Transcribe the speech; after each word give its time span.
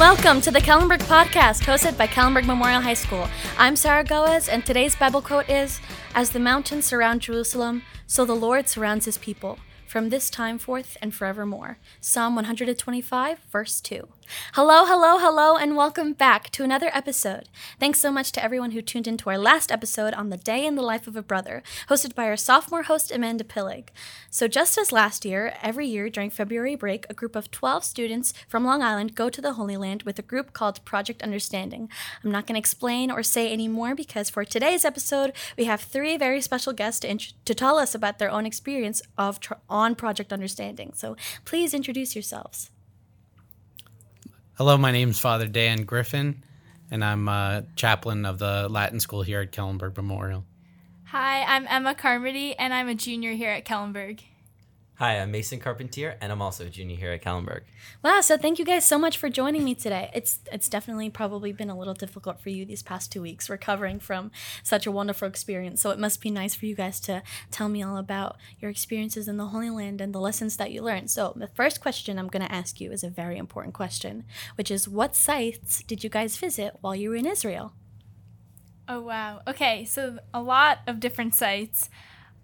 Welcome 0.00 0.40
to 0.40 0.50
the 0.50 0.60
Kellenberg 0.60 1.00
Podcast, 1.00 1.64
hosted 1.64 1.98
by 1.98 2.06
Kellenberg 2.06 2.46
Memorial 2.46 2.80
High 2.80 2.94
School. 2.94 3.28
I'm 3.58 3.76
Sarah 3.76 4.02
Góez, 4.02 4.48
and 4.50 4.64
today's 4.64 4.96
Bible 4.96 5.20
quote 5.20 5.50
is 5.50 5.78
As 6.14 6.30
the 6.30 6.40
mountains 6.40 6.86
surround 6.86 7.20
Jerusalem, 7.20 7.82
so 8.06 8.24
the 8.24 8.32
Lord 8.32 8.66
surrounds 8.66 9.04
his 9.04 9.18
people, 9.18 9.58
from 9.86 10.08
this 10.08 10.30
time 10.30 10.58
forth 10.58 10.96
and 11.02 11.14
forevermore. 11.14 11.76
Psalm 12.00 12.34
125, 12.34 13.40
verse 13.52 13.78
2. 13.82 14.08
Hello, 14.54 14.84
hello, 14.84 15.18
hello, 15.18 15.56
and 15.56 15.76
welcome 15.76 16.12
back 16.12 16.50
to 16.50 16.62
another 16.62 16.90
episode. 16.92 17.48
Thanks 17.80 17.98
so 17.98 18.12
much 18.12 18.30
to 18.32 18.42
everyone 18.42 18.70
who 18.70 18.80
tuned 18.80 19.08
into 19.08 19.28
our 19.28 19.38
last 19.38 19.72
episode 19.72 20.14
on 20.14 20.30
the 20.30 20.36
day 20.36 20.64
in 20.64 20.76
the 20.76 20.82
life 20.82 21.08
of 21.08 21.16
a 21.16 21.22
brother, 21.22 21.64
hosted 21.88 22.14
by 22.14 22.26
our 22.26 22.36
sophomore 22.36 22.84
host, 22.84 23.10
Amanda 23.10 23.42
Pillig. 23.42 23.88
So, 24.30 24.46
just 24.46 24.78
as 24.78 24.92
last 24.92 25.24
year, 25.24 25.54
every 25.62 25.88
year 25.88 26.08
during 26.08 26.30
February 26.30 26.76
break, 26.76 27.06
a 27.10 27.14
group 27.14 27.34
of 27.34 27.50
12 27.50 27.82
students 27.84 28.32
from 28.46 28.64
Long 28.64 28.82
Island 28.82 29.16
go 29.16 29.30
to 29.30 29.40
the 29.40 29.54
Holy 29.54 29.76
Land 29.76 30.04
with 30.04 30.18
a 30.18 30.22
group 30.22 30.52
called 30.52 30.84
Project 30.84 31.22
Understanding. 31.22 31.88
I'm 32.22 32.30
not 32.30 32.46
going 32.46 32.54
to 32.54 32.60
explain 32.60 33.10
or 33.10 33.24
say 33.24 33.52
any 33.52 33.66
more 33.66 33.96
because 33.96 34.30
for 34.30 34.44
today's 34.44 34.84
episode, 34.84 35.32
we 35.58 35.64
have 35.64 35.80
three 35.80 36.16
very 36.16 36.40
special 36.40 36.72
guests 36.72 37.00
to, 37.00 37.10
int- 37.10 37.32
to 37.44 37.54
tell 37.54 37.78
us 37.78 37.94
about 37.96 38.18
their 38.18 38.30
own 38.30 38.46
experience 38.46 39.02
of 39.18 39.40
tr- 39.40 39.54
on 39.68 39.96
Project 39.96 40.32
Understanding. 40.32 40.92
So, 40.94 41.16
please 41.44 41.74
introduce 41.74 42.14
yourselves. 42.14 42.70
Hello, 44.60 44.76
my 44.76 44.92
name 44.92 45.08
is 45.08 45.18
Father 45.18 45.46
Dan 45.46 45.84
Griffin, 45.84 46.44
and 46.90 47.02
I'm 47.02 47.28
a 47.28 47.64
chaplain 47.76 48.26
of 48.26 48.38
the 48.38 48.68
Latin 48.68 49.00
School 49.00 49.22
here 49.22 49.40
at 49.40 49.52
Kellenberg 49.52 49.96
Memorial. 49.96 50.44
Hi, 51.04 51.44
I'm 51.44 51.66
Emma 51.66 51.94
Carmody, 51.94 52.54
and 52.58 52.74
I'm 52.74 52.86
a 52.86 52.94
junior 52.94 53.32
here 53.32 53.48
at 53.48 53.64
Kellenberg. 53.64 54.20
Hi, 55.00 55.18
I'm 55.18 55.30
Mason 55.30 55.60
Carpentier, 55.60 56.18
and 56.20 56.30
I'm 56.30 56.42
also 56.42 56.66
a 56.66 56.68
junior 56.68 56.94
here 56.94 57.10
at 57.12 57.22
Kellenberg. 57.22 57.62
Wow, 58.04 58.20
so 58.20 58.36
thank 58.36 58.58
you 58.58 58.66
guys 58.66 58.84
so 58.84 58.98
much 58.98 59.16
for 59.16 59.30
joining 59.30 59.64
me 59.64 59.74
today. 59.74 60.10
It's 60.12 60.40
it's 60.52 60.68
definitely 60.68 61.08
probably 61.08 61.52
been 61.52 61.70
a 61.70 61.78
little 61.78 61.94
difficult 61.94 62.38
for 62.38 62.50
you 62.50 62.66
these 62.66 62.82
past 62.82 63.10
two 63.10 63.22
weeks 63.22 63.48
recovering 63.48 63.98
from 63.98 64.30
such 64.62 64.86
a 64.86 64.90
wonderful 64.90 65.26
experience. 65.26 65.80
So 65.80 65.88
it 65.88 65.98
must 65.98 66.20
be 66.20 66.30
nice 66.30 66.54
for 66.54 66.66
you 66.66 66.74
guys 66.74 67.00
to 67.00 67.22
tell 67.50 67.70
me 67.70 67.82
all 67.82 67.96
about 67.96 68.36
your 68.58 68.70
experiences 68.70 69.26
in 69.26 69.38
the 69.38 69.46
Holy 69.46 69.70
Land 69.70 70.02
and 70.02 70.14
the 70.14 70.20
lessons 70.20 70.58
that 70.58 70.70
you 70.70 70.82
learned. 70.82 71.10
So 71.10 71.32
the 71.34 71.48
first 71.48 71.80
question 71.80 72.18
I'm 72.18 72.28
going 72.28 72.46
to 72.46 72.54
ask 72.54 72.78
you 72.78 72.92
is 72.92 73.02
a 73.02 73.08
very 73.08 73.38
important 73.38 73.72
question, 73.72 74.24
which 74.58 74.70
is 74.70 74.86
what 74.86 75.16
sites 75.16 75.82
did 75.82 76.04
you 76.04 76.10
guys 76.10 76.36
visit 76.36 76.76
while 76.82 76.94
you 76.94 77.08
were 77.08 77.16
in 77.16 77.24
Israel? 77.24 77.72
Oh, 78.86 79.00
wow. 79.00 79.40
Okay, 79.46 79.86
so 79.86 80.18
a 80.34 80.42
lot 80.42 80.80
of 80.86 81.00
different 81.00 81.34
sites. 81.34 81.88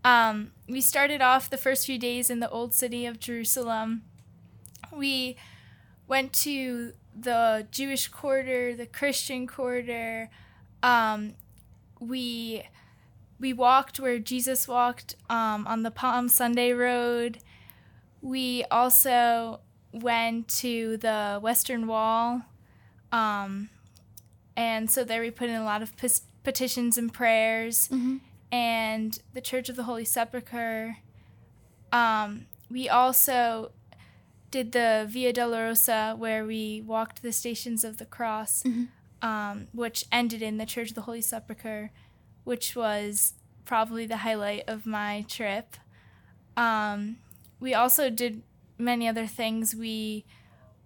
Um, 0.07 0.53
we 0.69 0.81
started 0.81 1.21
off 1.21 1.51
the 1.51 1.57
first 1.57 1.85
few 1.85 1.99
days 1.99 2.31
in 2.31 2.39
the 2.39 2.49
old 2.49 2.73
city 2.73 3.07
of 3.07 3.19
Jerusalem. 3.19 4.03
We 4.93 5.37
went 6.07 6.33
to 6.45 6.93
the 7.13 7.67
Jewish 7.73 8.07
quarter, 8.07 8.73
the 8.77 8.87
Christian 8.87 9.49
quarter. 9.49 10.31
Um, 10.81 11.35
we 11.99 12.63
we 13.41 13.53
walked 13.53 13.99
where 13.99 14.21
Jesus 14.21 14.69
walked 14.69 15.17
um, 15.29 15.67
on 15.67 15.83
the 15.83 15.91
Palm 15.91 16.29
Sunday 16.29 16.71
Road. 16.71 17.39
We 18.23 18.65
also 18.71 19.59
went 19.93 20.47
to 20.61 20.99
the 20.99 21.41
Western 21.43 21.89
Wall. 21.89 22.43
Um, 23.11 23.71
and 24.57 24.89
so 24.89 25.03
there 25.03 25.21
we 25.21 25.33
put 25.33 25.49
in 25.49 25.57
a 25.57 25.65
lot 25.65 25.83
of 25.83 25.95
petitions 26.45 26.97
and 26.97 27.13
prayers 27.13 27.89
and 28.53 29.19
the 29.35 29.41
Church 29.41 29.69
of 29.69 29.77
the 29.77 29.85
Holy 29.85 30.05
Sepulchre. 30.05 30.99
Um, 31.93 32.47
we 32.71 32.89
also 32.89 33.73
did 34.51 34.73
the 34.73 35.07
Via 35.09 35.33
Dolorosa, 35.33 36.17
where 36.17 36.45
we 36.45 36.83
walked 36.87 37.23
the 37.23 37.33
Stations 37.33 37.85
of 37.85 37.99
the 37.99 38.07
Cross, 38.07 38.65
um, 39.23 39.69
which 39.73 40.05
ended 40.13 40.43
in 40.43 40.59
the 40.59 40.67
Church 40.67 40.91
of 40.91 40.95
the 40.95 41.03
Holy 41.03 41.21
Sepulchre, 41.21 41.91
which 42.45 42.77
was 42.77 43.35
probably 43.65 44.07
the 44.07 44.19
highlight 44.19 44.65
of 44.69 44.87
my 44.87 45.25
trip. 45.29 45.77
Um, 46.57 47.19
we 47.61 47.75
also 47.75 48.11
did 48.11 48.43
many 48.79 49.09
other 49.09 49.27
things. 49.27 49.75
We 49.75 50.25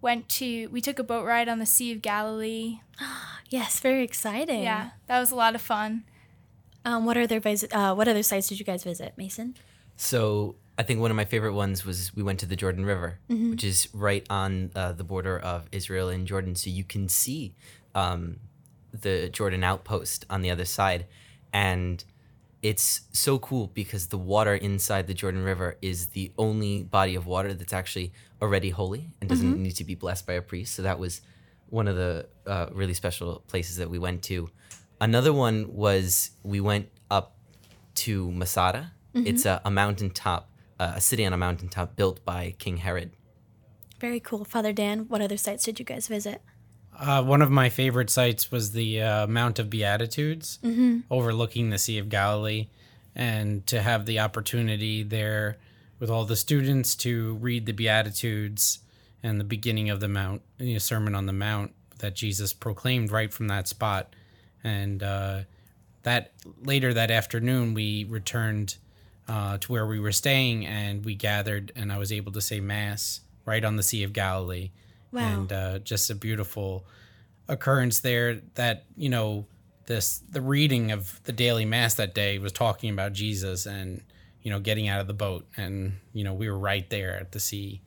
went 0.01 0.27
to 0.29 0.67
we 0.67 0.81
took 0.81 0.99
a 0.99 1.03
boat 1.03 1.25
ride 1.25 1.47
on 1.47 1.59
the 1.59 1.65
Sea 1.65 1.91
of 1.93 2.01
Galilee. 2.01 2.79
Yes, 3.49 3.81
very 3.81 4.05
exciting. 4.05 4.63
Yeah, 4.63 4.91
that 5.07 5.19
was 5.19 5.29
a 5.29 5.35
lot 5.35 5.55
of 5.55 5.61
fun. 5.61 6.05
Um, 6.85 7.05
what 7.05 7.17
other 7.17 7.39
vis- 7.39 7.67
uh, 7.71 7.93
what 7.93 8.07
other 8.07 8.23
sites 8.23 8.47
did 8.47 8.59
you 8.59 8.65
guys 8.65 8.83
visit, 8.83 9.13
Mason? 9.17 9.55
So 9.97 10.55
I 10.77 10.83
think 10.83 10.99
one 10.99 11.11
of 11.11 11.17
my 11.17 11.25
favorite 11.25 11.53
ones 11.53 11.85
was 11.85 12.15
we 12.15 12.23
went 12.23 12.39
to 12.39 12.45
the 12.47 12.55
Jordan 12.55 12.85
River, 12.85 13.19
which 13.51 13.63
is 13.63 13.87
right 13.93 14.25
on 14.29 14.71
uh, 14.75 14.93
the 14.93 15.03
border 15.03 15.37
of 15.37 15.67
Israel 15.71 16.09
and 16.09 16.25
Jordan. 16.25 16.55
So 16.55 16.69
you 16.71 16.83
can 16.83 17.07
see 17.07 17.53
um, 17.93 18.37
the 18.91 19.29
Jordan 19.29 19.63
outpost 19.63 20.25
on 20.29 20.41
the 20.41 20.49
other 20.49 20.65
side. 20.65 21.05
And 21.53 22.03
it's 22.63 23.01
so 23.11 23.37
cool 23.39 23.67
because 23.73 24.07
the 24.07 24.17
water 24.17 24.55
inside 24.55 25.05
the 25.07 25.13
Jordan 25.13 25.43
River 25.43 25.77
is 25.81 26.07
the 26.07 26.31
only 26.37 26.83
body 26.83 27.15
of 27.15 27.25
water 27.27 27.53
that's 27.53 27.73
actually 27.73 28.11
already 28.41 28.69
holy 28.69 29.11
and 29.19 29.29
doesn't 29.29 29.61
need 29.61 29.75
to 29.75 29.83
be 29.83 29.93
blessed 29.95 30.25
by 30.25 30.33
a 30.33 30.41
priest. 30.41 30.73
So 30.75 30.81
that 30.81 30.97
was 30.97 31.21
one 31.69 31.87
of 31.87 31.95
the 31.95 32.27
uh, 32.47 32.67
really 32.71 32.93
special 32.93 33.43
places 33.47 33.77
that 33.77 33.89
we 33.89 33.99
went 33.99 34.23
to. 34.23 34.49
Another 35.01 35.33
one 35.33 35.73
was 35.73 36.31
we 36.43 36.61
went 36.61 36.87
up 37.09 37.35
to 37.95 38.31
Masada. 38.31 38.91
It's 39.13 39.45
a, 39.45 39.59
a 39.65 39.71
mountaintop, 39.71 40.49
uh, 40.79 40.93
a 40.95 41.01
city 41.01 41.25
on 41.25 41.33
a 41.33 41.37
mountaintop 41.37 41.97
built 41.97 42.23
by 42.23 42.55
King 42.59 42.77
Herod. 42.77 43.11
Very 43.99 44.21
cool. 44.21 44.45
Father 44.45 44.71
Dan, 44.71 45.09
what 45.09 45.21
other 45.21 45.35
sites 45.35 45.63
did 45.65 45.79
you 45.79 45.85
guys 45.85 46.07
visit? 46.07 46.41
Uh, 46.97 47.23
one 47.23 47.41
of 47.41 47.49
my 47.49 47.67
favorite 47.67 48.09
sites 48.09 48.51
was 48.51 48.71
the 48.71 49.01
uh, 49.01 49.27
Mount 49.27 49.59
of 49.59 49.69
Beatitudes, 49.69 50.59
overlooking 51.09 51.71
the 51.71 51.77
Sea 51.77 51.97
of 51.97 52.09
Galilee, 52.09 52.67
and 53.15 53.65
to 53.67 53.81
have 53.81 54.05
the 54.05 54.19
opportunity 54.19 55.03
there 55.03 55.57
with 55.99 56.09
all 56.09 56.25
the 56.25 56.35
students 56.35 56.95
to 56.95 57.35
read 57.35 57.65
the 57.65 57.73
Beatitudes 57.73 58.79
and 59.23 59.39
the 59.39 59.43
beginning 59.43 59.89
of 59.89 59.99
the 59.99 60.07
Mount, 60.07 60.41
the 60.57 60.79
Sermon 60.79 61.15
on 61.15 61.25
the 61.25 61.33
Mount 61.33 61.73
that 61.99 62.15
Jesus 62.15 62.53
proclaimed 62.53 63.11
right 63.11 63.33
from 63.33 63.47
that 63.47 63.67
spot. 63.67 64.15
And 64.63 65.01
uh, 65.03 65.41
that 66.03 66.31
later 66.63 66.93
that 66.93 67.11
afternoon, 67.11 67.73
we 67.73 68.03
returned 68.05 68.75
uh, 69.27 69.57
to 69.59 69.71
where 69.71 69.85
we 69.87 69.99
were 69.99 70.11
staying, 70.11 70.65
and 70.65 71.05
we 71.05 71.15
gathered, 71.15 71.71
and 71.75 71.91
I 71.91 71.97
was 71.97 72.11
able 72.11 72.31
to 72.33 72.41
say 72.41 72.59
Mass 72.59 73.21
right 73.45 73.63
on 73.63 73.75
the 73.75 73.83
Sea 73.83 74.03
of 74.03 74.13
Galilee 74.13 74.71
Wow. 75.11 75.21
and 75.21 75.51
uh, 75.51 75.79
just 75.79 76.09
a 76.09 76.15
beautiful 76.15 76.85
occurrence 77.47 77.99
there 77.99 78.35
that 78.55 78.85
you 78.95 79.09
know 79.09 79.45
this 79.87 80.19
the 80.31 80.39
reading 80.41 80.91
of 80.91 81.21
the 81.23 81.33
daily 81.33 81.65
mass 81.65 81.95
that 81.95 82.15
day 82.15 82.37
was 82.39 82.53
talking 82.53 82.91
about 82.91 83.11
jesus 83.11 83.65
and 83.65 84.01
you 84.41 84.49
know 84.49 84.59
getting 84.59 84.87
out 84.87 85.01
of 85.01 85.07
the 85.07 85.13
boat 85.13 85.45
and 85.57 85.93
you 86.13 86.23
know 86.23 86.33
we 86.33 86.49
were 86.49 86.57
right 86.57 86.89
there 86.89 87.19
at 87.19 87.33
the 87.33 87.39
sea 87.41 87.81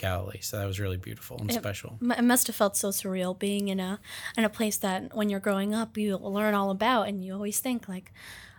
galilee. 0.00 0.40
So 0.40 0.58
that 0.58 0.66
was 0.66 0.80
really 0.80 0.96
beautiful 0.96 1.36
and 1.38 1.52
special. 1.52 1.98
It 2.00 2.24
must 2.24 2.46
have 2.46 2.56
felt 2.56 2.76
so 2.76 2.88
surreal 2.88 3.38
being 3.38 3.68
in 3.68 3.78
a 3.78 4.00
in 4.36 4.44
a 4.44 4.48
place 4.48 4.78
that 4.78 5.14
when 5.14 5.28
you're 5.28 5.40
growing 5.40 5.74
up 5.74 5.98
you 5.98 6.16
learn 6.16 6.54
all 6.54 6.70
about 6.70 7.06
and 7.06 7.22
you 7.22 7.34
always 7.34 7.60
think 7.60 7.88
like 7.88 8.12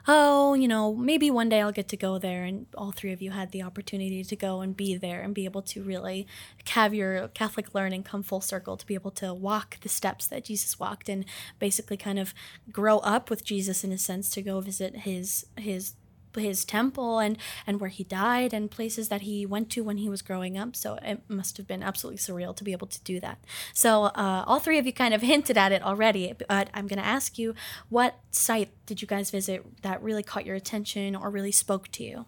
oh 0.08 0.56
you 0.56 0.68
know 0.68 0.96
maybe 0.96 1.30
one 1.30 1.50
day 1.50 1.60
I'll 1.62 1.72
get 1.72 1.88
to 1.90 1.98
go 1.98 2.20
there. 2.20 2.44
And 2.44 2.68
all 2.78 2.92
three 2.92 3.12
of 3.12 3.22
you 3.24 3.32
had 3.32 3.52
the 3.52 3.64
opportunity 3.64 4.24
to 4.24 4.36
go 4.36 4.62
and 4.62 4.78
be 4.78 4.96
there 4.96 5.22
and 5.22 5.34
be 5.34 5.46
able 5.46 5.64
to 5.64 5.82
really 5.82 6.28
have 6.70 6.94
your 6.94 7.28
Catholic 7.30 7.74
learning 7.74 8.04
come 8.04 8.22
full 8.22 8.42
circle 8.42 8.78
to 8.78 8.86
be 8.86 8.94
able 8.94 9.12
to 9.12 9.34
walk 9.34 9.80
the 9.82 9.90
steps 9.90 10.28
that 10.28 10.46
Jesus 10.46 10.80
walked 10.80 11.10
and 11.10 11.26
basically 11.58 11.98
kind 11.98 12.20
of 12.20 12.36
grow 12.72 13.00
up 13.00 13.32
with 13.32 13.44
Jesus 13.44 13.84
in 13.84 13.92
a 13.92 13.98
sense 13.98 14.30
to 14.30 14.44
go 14.44 14.62
visit 14.62 14.98
his 14.98 15.48
his 15.58 15.96
his 16.40 16.64
temple 16.66 17.20
and 17.20 17.38
and 17.68 17.80
where 17.82 17.90
he 17.90 18.04
died 18.04 18.54
and 18.54 18.72
places 18.72 19.10
that 19.10 19.22
he 19.22 19.46
went 19.46 19.70
to 19.70 19.84
when 19.84 19.98
he 19.98 20.08
was 20.10 20.22
growing 20.22 20.58
up 20.58 20.76
so 20.76 20.98
it 21.04 21.22
must 21.28 21.58
have 21.58 21.68
been 21.68 21.84
absolutely 21.84 22.18
surreal 22.18 22.56
to 22.56 22.64
be 22.64 22.72
able 22.72 22.88
to 22.88 23.02
do 23.02 23.20
that 23.20 23.38
so 23.74 24.04
uh, 24.06 24.44
all 24.48 24.60
three 24.60 24.78
of 24.80 24.86
you 24.86 24.94
kind 24.94 25.14
of 25.14 25.22
hinted 25.34 25.58
at 25.58 25.72
it 25.72 25.84
already 25.84 26.34
but 26.48 26.70
i'm 26.74 26.88
going 26.88 27.00
to 27.00 27.06
ask 27.06 27.38
you 27.38 27.54
what 27.90 28.20
site 28.32 28.70
did 28.86 29.02
you 29.02 29.08
guys 29.08 29.30
visit 29.32 29.66
that 29.82 30.02
really 30.02 30.24
caught 30.24 30.46
your 30.46 30.56
attention 30.56 31.16
or 31.16 31.30
really 31.30 31.52
spoke 31.52 31.88
to 31.90 32.04
you 32.04 32.26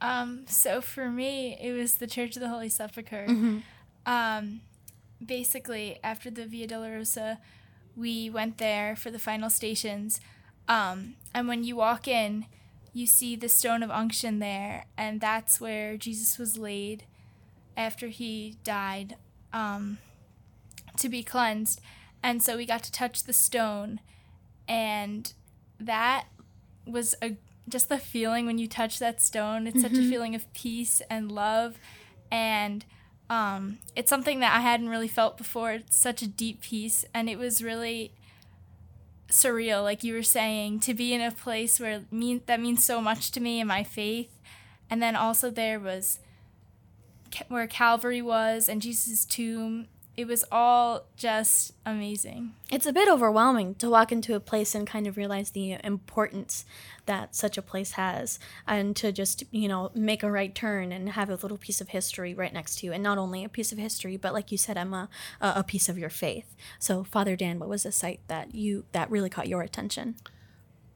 Um, 0.00 0.44
so 0.46 0.80
for 0.80 1.10
me, 1.10 1.58
it 1.60 1.72
was 1.72 1.96
the 1.98 2.06
Church 2.06 2.36
of 2.36 2.40
the 2.40 2.48
Holy 2.48 2.70
Sepulchre. 2.70 3.26
Um, 4.06 4.62
basically, 5.24 5.98
after 6.02 6.30
the 6.30 6.46
Via 6.46 6.66
Dolorosa, 6.66 7.36
we 7.94 8.30
went 8.30 8.56
there 8.56 8.96
for 8.96 9.10
the 9.10 9.18
final 9.18 9.50
stations. 9.50 10.20
Um, 10.68 11.14
and 11.34 11.48
when 11.48 11.64
you 11.64 11.76
walk 11.76 12.06
in, 12.06 12.46
you 12.92 13.06
see 13.06 13.36
the 13.36 13.48
stone 13.48 13.82
of 13.82 13.90
unction 13.90 14.38
there, 14.38 14.86
and 14.96 15.20
that's 15.20 15.60
where 15.60 15.96
Jesus 15.96 16.38
was 16.38 16.58
laid 16.58 17.04
after 17.76 18.08
he 18.08 18.56
died 18.64 19.16
um, 19.52 19.98
to 20.98 21.08
be 21.08 21.22
cleansed. 21.22 21.80
And 22.22 22.42
so 22.42 22.56
we 22.56 22.66
got 22.66 22.82
to 22.84 22.92
touch 22.92 23.24
the 23.24 23.32
stone, 23.32 24.00
and 24.68 25.32
that 25.78 26.26
was 26.86 27.14
a 27.22 27.36
just 27.68 27.88
the 27.88 27.98
feeling 27.98 28.46
when 28.46 28.58
you 28.58 28.66
touch 28.66 28.98
that 28.98 29.20
stone. 29.20 29.66
It's 29.66 29.82
such 29.82 29.92
a 29.92 30.08
feeling 30.08 30.34
of 30.34 30.52
peace 30.52 31.02
and 31.08 31.30
love, 31.32 31.78
and 32.30 32.84
Um, 33.30 33.78
it's 33.94 34.10
something 34.10 34.40
that 34.40 34.56
I 34.56 34.60
hadn't 34.60 34.88
really 34.88 35.06
felt 35.06 35.38
before. 35.38 35.70
It's 35.74 35.96
such 35.96 36.20
a 36.20 36.26
deep 36.26 36.62
peace, 36.62 37.04
and 37.14 37.30
it 37.30 37.38
was 37.38 37.62
really 37.62 38.10
surreal, 39.30 39.82
like 39.82 40.04
you 40.04 40.14
were 40.14 40.22
saying, 40.22 40.80
to 40.80 40.94
be 40.94 41.14
in 41.14 41.20
a 41.20 41.30
place 41.30 41.80
where 41.80 42.02
mean 42.10 42.42
that 42.46 42.60
means 42.60 42.84
so 42.84 43.00
much 43.00 43.30
to 43.32 43.40
me 43.40 43.60
and 43.60 43.68
my 43.68 43.82
faith. 43.82 44.36
And 44.88 45.02
then 45.02 45.16
also 45.16 45.50
there 45.50 45.78
was 45.78 46.18
where 47.48 47.66
Calvary 47.66 48.20
was 48.20 48.68
and 48.68 48.82
Jesus' 48.82 49.24
tomb 49.24 49.86
it 50.20 50.26
was 50.26 50.44
all 50.52 51.06
just 51.16 51.72
amazing. 51.86 52.52
It's 52.70 52.86
a 52.86 52.92
bit 52.92 53.08
overwhelming 53.08 53.74
to 53.76 53.88
walk 53.88 54.12
into 54.12 54.34
a 54.34 54.40
place 54.40 54.74
and 54.74 54.86
kind 54.86 55.06
of 55.06 55.16
realize 55.16 55.50
the 55.50 55.78
importance 55.82 56.66
that 57.06 57.34
such 57.34 57.56
a 57.56 57.62
place 57.62 57.92
has 57.92 58.38
and 58.66 58.94
to 58.96 59.12
just, 59.12 59.44
you 59.50 59.66
know, 59.66 59.90
make 59.94 60.22
a 60.22 60.30
right 60.30 60.54
turn 60.54 60.92
and 60.92 61.10
have 61.10 61.30
a 61.30 61.36
little 61.36 61.56
piece 61.56 61.80
of 61.80 61.88
history 61.88 62.34
right 62.34 62.52
next 62.52 62.78
to 62.78 62.86
you. 62.86 62.92
And 62.92 63.02
not 63.02 63.16
only 63.16 63.44
a 63.44 63.48
piece 63.48 63.72
of 63.72 63.78
history, 63.78 64.18
but 64.18 64.34
like 64.34 64.52
you 64.52 64.58
said, 64.58 64.76
Emma, 64.76 65.08
a, 65.40 65.54
a 65.56 65.64
piece 65.64 65.88
of 65.88 65.98
your 65.98 66.10
faith. 66.10 66.54
So, 66.78 67.02
Father 67.02 67.34
Dan, 67.34 67.58
what 67.58 67.70
was 67.70 67.86
a 67.86 67.92
site 67.92 68.20
that 68.28 68.54
you 68.54 68.84
that 68.92 69.10
really 69.10 69.30
caught 69.30 69.48
your 69.48 69.62
attention? 69.62 70.16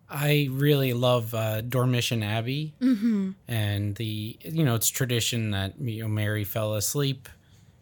I 0.09 0.49
really 0.50 0.93
love 0.93 1.35
uh, 1.35 1.62
Dormition 1.62 2.23
Abbey, 2.23 2.75
mm-hmm. 2.79 3.31
and 3.49 3.97
the 3.97 4.38
you 4.43 4.62
know 4.62 4.75
it's 4.75 4.91
tradition 4.91 5.53
that 5.53 5.81
you 5.81 6.03
know 6.03 6.09
Mary 6.09 6.44
fell 6.44 6.75
asleep 6.75 7.27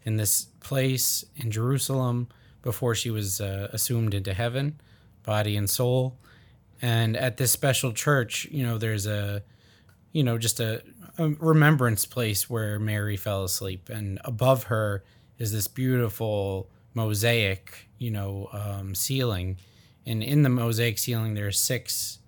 in 0.04 0.16
this 0.16 0.46
place 0.60 1.24
in 1.36 1.50
Jerusalem 1.50 2.28
before 2.62 2.94
she 2.94 3.10
was 3.10 3.40
uh, 3.40 3.68
assumed 3.72 4.14
into 4.14 4.32
heaven, 4.34 4.80
body 5.22 5.56
and 5.56 5.68
soul. 5.68 6.16
And 6.80 7.16
at 7.16 7.36
this 7.36 7.52
special 7.52 7.92
church, 7.92 8.46
you 8.50 8.64
know, 8.64 8.78
there's 8.78 9.06
a, 9.06 9.42
you 10.12 10.24
know, 10.24 10.38
just 10.38 10.60
a, 10.60 10.82
a 11.18 11.28
remembrance 11.28 12.06
place 12.06 12.50
where 12.50 12.78
Mary 12.78 13.16
fell 13.16 13.44
asleep. 13.44 13.88
And 13.88 14.20
above 14.24 14.64
her 14.64 15.04
is 15.38 15.52
this 15.52 15.68
beautiful 15.68 16.68
mosaic, 16.94 17.88
you 17.98 18.10
know, 18.10 18.48
um, 18.52 18.94
ceiling. 18.94 19.58
And 20.06 20.22
in 20.22 20.42
the 20.42 20.48
mosaic 20.48 20.98
ceiling, 20.98 21.34
there 21.34 21.46
are 21.46 21.52
six, 21.52 22.18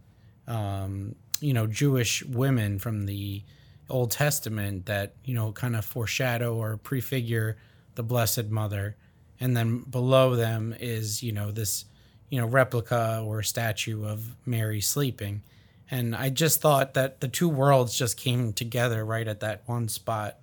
um, 0.47 1.17
you 1.41 1.53
know, 1.53 1.67
Jewish 1.67 2.25
women 2.25 2.79
from 2.79 3.07
the 3.07 3.43
Old 3.91 4.11
Testament 4.11 4.87
that, 4.87 5.15
you 5.25 5.35
know, 5.35 5.53
kind 5.53 5.77
of 5.77 5.85
foreshadow 5.85 6.55
or 6.57 6.77
prefigure 6.77 7.57
the 7.95 8.03
Blessed 8.03 8.47
Mother. 8.47 8.97
And 9.41 9.57
then 9.57 9.81
below 9.81 10.37
them 10.37 10.75
is, 10.79 11.23
you 11.23 11.33
know, 11.33 11.51
this, 11.51 11.85
you 12.31 12.41
know, 12.41 12.47
replica 12.47 13.23
or 13.25 13.43
statue 13.43 14.07
of 14.07 14.35
Mary 14.47 14.81
sleeping. 14.81 15.43
And 15.91 16.17
I 16.17 16.31
just 16.31 16.61
thought 16.61 16.95
that 16.95 17.21
the 17.21 17.29
two 17.29 17.49
worlds 17.49 17.97
just 17.97 18.17
came 18.17 18.53
together 18.53 19.05
right 19.05 19.29
at 19.29 19.41
that 19.41 19.63
one 19.67 19.89
spot. 19.89 20.39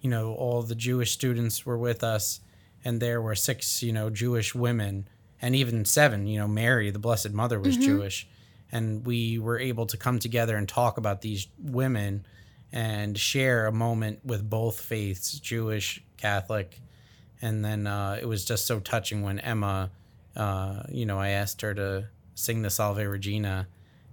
You 0.00 0.10
know, 0.10 0.32
all 0.34 0.62
the 0.62 0.74
Jewish 0.74 1.12
students 1.12 1.66
were 1.66 1.76
with 1.76 2.02
us, 2.02 2.40
and 2.84 3.00
there 3.00 3.20
were 3.20 3.34
six, 3.34 3.82
you 3.82 3.92
know, 3.92 4.10
Jewish 4.10 4.54
women, 4.54 5.08
and 5.42 5.54
even 5.54 5.84
seven, 5.84 6.26
you 6.26 6.38
know, 6.38 6.48
Mary, 6.48 6.90
the 6.90 6.98
Blessed 6.98 7.32
Mother, 7.32 7.60
was 7.60 7.74
mm-hmm. 7.74 7.84
Jewish. 7.84 8.28
And 8.70 9.04
we 9.04 9.38
were 9.38 9.58
able 9.58 9.86
to 9.86 9.96
come 9.96 10.18
together 10.18 10.56
and 10.56 10.68
talk 10.68 10.98
about 10.98 11.20
these 11.20 11.48
women 11.58 12.24
and 12.72 13.18
share 13.18 13.66
a 13.66 13.72
moment 13.72 14.24
with 14.24 14.48
both 14.48 14.80
faiths, 14.80 15.38
Jewish, 15.38 16.02
Catholic. 16.16 16.80
And 17.40 17.64
then 17.64 17.86
uh, 17.86 18.18
it 18.20 18.26
was 18.26 18.44
just 18.44 18.66
so 18.66 18.80
touching 18.80 19.22
when 19.22 19.38
Emma, 19.38 19.90
uh, 20.36 20.82
you 20.88 21.06
know, 21.06 21.18
I 21.18 21.30
asked 21.30 21.62
her 21.62 21.74
to 21.74 22.08
sing 22.34 22.62
the 22.62 22.70
Salve 22.70 22.98
Regina, 22.98 23.68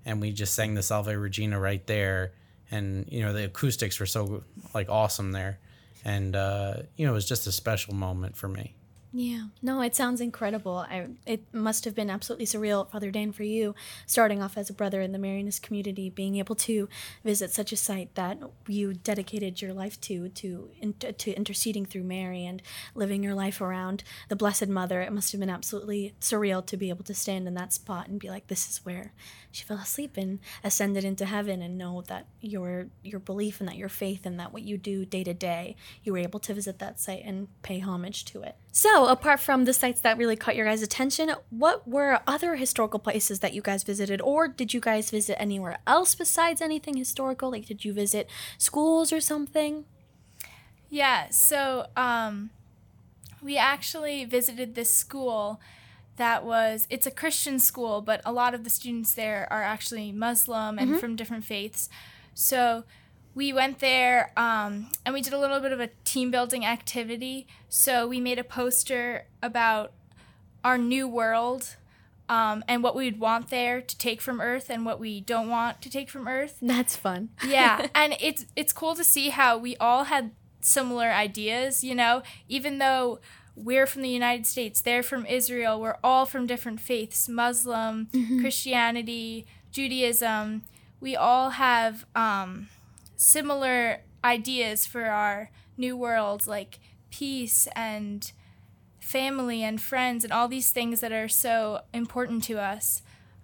and 0.05 0.21
we 0.21 0.31
just 0.31 0.53
sang 0.53 0.75
the 0.75 0.83
Salve 0.83 1.07
Regina 1.07 1.59
right 1.59 1.85
there. 1.87 2.33
And, 2.71 3.05
you 3.11 3.21
know, 3.21 3.33
the 3.33 3.45
acoustics 3.45 3.99
were 3.99 4.05
so, 4.05 4.43
like, 4.73 4.89
awesome 4.89 5.31
there. 5.31 5.59
And, 6.03 6.35
uh, 6.35 6.77
you 6.95 7.05
know, 7.05 7.11
it 7.11 7.15
was 7.15 7.27
just 7.27 7.47
a 7.47 7.51
special 7.51 7.93
moment 7.93 8.37
for 8.37 8.47
me. 8.47 8.75
Yeah, 9.17 9.45
no, 9.61 9.79
it 9.79 9.95
sounds 9.95 10.19
incredible. 10.19 10.85
I, 10.89 11.07
it 11.25 11.45
must 11.53 11.85
have 11.85 11.95
been 11.95 12.09
absolutely 12.09 12.45
surreal, 12.45 12.91
Father 12.91 13.11
Dan, 13.11 13.31
for 13.31 13.43
you, 13.43 13.73
starting 14.05 14.43
off 14.43 14.57
as 14.57 14.69
a 14.69 14.73
brother 14.73 14.99
in 14.99 15.13
the 15.13 15.17
Marianist 15.17 15.61
community, 15.61 16.09
being 16.09 16.35
able 16.35 16.55
to 16.55 16.89
visit 17.23 17.51
such 17.51 17.71
a 17.71 17.77
site 17.77 18.13
that 18.15 18.39
you 18.67 18.93
dedicated 18.93 19.61
your 19.61 19.71
life 19.71 20.01
to, 20.01 20.27
to, 20.27 20.69
to 21.17 21.31
interceding 21.31 21.85
through 21.85 22.03
Mary 22.03 22.45
and 22.45 22.61
living 22.93 23.23
your 23.23 23.35
life 23.35 23.61
around 23.61 24.03
the 24.27 24.35
Blessed 24.35 24.67
Mother. 24.67 24.99
It 24.99 25.13
must 25.13 25.31
have 25.31 25.39
been 25.39 25.49
absolutely 25.49 26.13
surreal 26.19 26.65
to 26.65 26.75
be 26.75 26.89
able 26.89 27.05
to 27.05 27.13
stand 27.13 27.47
in 27.47 27.53
that 27.53 27.71
spot 27.71 28.09
and 28.09 28.19
be 28.19 28.29
like, 28.29 28.47
this 28.47 28.69
is 28.69 28.85
where 28.85 29.13
she 29.49 29.63
fell 29.63 29.77
asleep 29.77 30.17
and 30.17 30.39
ascended 30.61 31.05
into 31.05 31.23
heaven, 31.23 31.61
and 31.61 31.77
know 31.77 32.03
that 32.09 32.27
your 32.41 32.87
your 33.01 33.21
belief 33.21 33.61
and 33.61 33.69
that 33.69 33.77
your 33.77 33.87
faith 33.87 34.25
and 34.25 34.37
that 34.37 34.51
what 34.51 34.63
you 34.63 34.77
do 34.77 35.05
day 35.05 35.23
to 35.23 35.33
day, 35.33 35.77
you 36.03 36.11
were 36.11 36.17
able 36.17 36.41
to 36.41 36.53
visit 36.53 36.79
that 36.79 36.99
site 36.99 37.23
and 37.23 37.47
pay 37.61 37.79
homage 37.79 38.25
to 38.25 38.41
it. 38.41 38.57
So, 38.73 39.04
apart 39.07 39.39
from 39.39 39.65
the 39.65 39.73
sites 39.73 40.01
that 40.01 40.17
really 40.17 40.35
caught 40.35 40.55
your 40.55 40.65
guys' 40.65 40.81
attention, 40.81 41.31
what 41.49 41.87
were 41.87 42.19
other 42.27 42.55
historical 42.55 42.99
places 42.99 43.39
that 43.39 43.53
you 43.53 43.61
guys 43.61 43.83
visited, 43.83 44.21
or 44.21 44.47
did 44.47 44.73
you 44.73 44.79
guys 44.79 45.11
visit 45.11 45.39
anywhere 45.41 45.77
else 45.87 46.15
besides 46.15 46.61
anything 46.61 46.97
historical? 46.97 47.51
Like, 47.51 47.65
did 47.65 47.85
you 47.85 47.93
visit 47.93 48.29
schools 48.57 49.11
or 49.11 49.19
something? 49.19 49.85
Yeah, 50.89 51.29
so 51.29 51.87
um, 51.95 52.51
we 53.41 53.57
actually 53.57 54.25
visited 54.25 54.75
this 54.75 54.91
school 54.91 55.59
that 56.17 56.45
was 56.45 56.87
it's 56.89 57.05
a 57.05 57.11
Christian 57.11 57.59
school, 57.59 58.01
but 58.01 58.21
a 58.25 58.31
lot 58.31 58.53
of 58.53 58.63
the 58.63 58.69
students 58.69 59.13
there 59.13 59.47
are 59.51 59.63
actually 59.63 60.11
Muslim 60.11 60.79
and 60.79 60.91
mm-hmm. 60.91 60.99
from 60.99 61.15
different 61.15 61.43
faiths. 61.43 61.89
So 62.33 62.83
we 63.35 63.51
went 63.51 63.79
there 63.79 64.31
um, 64.37 64.87
and 65.05 65.13
we 65.13 65.21
did 65.21 65.33
a 65.33 65.37
little 65.37 65.59
bit 65.59 65.73
of 65.73 65.81
a 65.81 65.89
team 66.05 66.31
building 66.31 66.65
activity. 66.65 67.47
So 67.67 68.07
we 68.07 68.21
made 68.21 68.39
a 68.39 68.43
poster 68.43 69.27
about 69.43 69.91
our 70.63 70.77
new 70.77 71.07
world 71.07 71.75
um, 72.29 72.63
and 72.67 72.81
what 72.81 72.95
we'd 72.95 73.19
want 73.19 73.49
there 73.49 73.81
to 73.81 73.97
take 73.97 74.21
from 74.21 74.41
Earth 74.41 74.69
and 74.69 74.85
what 74.85 74.99
we 74.99 75.21
don't 75.21 75.49
want 75.49 75.81
to 75.81 75.89
take 75.89 76.09
from 76.09 76.27
Earth. 76.27 76.57
That's 76.61 76.95
fun. 76.95 77.29
yeah, 77.45 77.87
and 77.95 78.15
it's 78.19 78.45
it's 78.55 78.73
cool 78.73 78.95
to 78.95 79.03
see 79.03 79.29
how 79.29 79.57
we 79.57 79.77
all 79.77 80.05
had 80.05 80.31
similar 80.61 81.09
ideas. 81.09 81.83
You 81.83 81.93
know, 81.93 82.23
even 82.47 82.79
though 82.79 83.19
we're 83.55 83.85
from 83.85 84.01
the 84.01 84.09
United 84.09 84.47
States, 84.47 84.81
they're 84.81 85.03
from 85.03 85.25
Israel, 85.27 85.79
we're 85.79 85.97
all 86.03 86.25
from 86.25 86.47
different 86.47 86.79
faiths: 86.79 87.29
Muslim, 87.29 88.07
mm-hmm. 88.11 88.39
Christianity, 88.39 89.45
Judaism. 89.71 90.63
We 90.99 91.15
all 91.15 91.51
have. 91.51 92.05
Um, 92.15 92.69
similar 93.15 94.01
ideas 94.23 94.85
for 94.85 95.05
our 95.05 95.51
new 95.77 95.95
world, 95.95 96.47
like 96.47 96.79
peace 97.09 97.67
and 97.75 98.31
family 98.99 99.63
and 99.63 99.79
friends 99.79 100.23
and 100.23 100.33
all 100.33 100.47
these 100.47 100.71
things 100.71 100.99
that 100.99 101.11
are 101.11 101.27
so 101.27 101.81
important 101.93 102.43
to 102.43 102.59
us. 102.59 103.01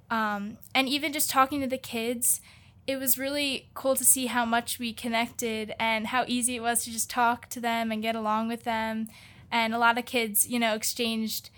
Um, 0.10 0.58
and 0.74 0.90
even 0.90 1.14
just 1.14 1.30
talking 1.30 1.62
to 1.62 1.68
the 1.68 1.78
kids, 1.78 2.42
it 2.88 2.98
was 2.98 3.18
really 3.18 3.70
cool 3.74 3.96
to 3.96 4.04
see 4.04 4.26
how 4.26 4.44
much 4.44 4.80
we 4.80 4.92
connected 4.92 5.74
and 5.80 6.08
how 6.08 6.26
easy 6.28 6.56
it 6.56 6.62
was 6.62 6.84
to 6.84 6.92
just 6.92 7.10
talk 7.10 7.48
to 7.50 7.60
them 7.60 7.92
and 7.92 8.02
get 8.02 8.16
along 8.16 8.48
with 8.48 8.64
them. 8.64 9.08
And 9.52 9.74
a 9.74 9.78
lot 9.78 9.98
of 9.98 10.06
kids, 10.06 10.48
you 10.48 10.60
know, 10.60 10.74
exchanged 10.74 11.50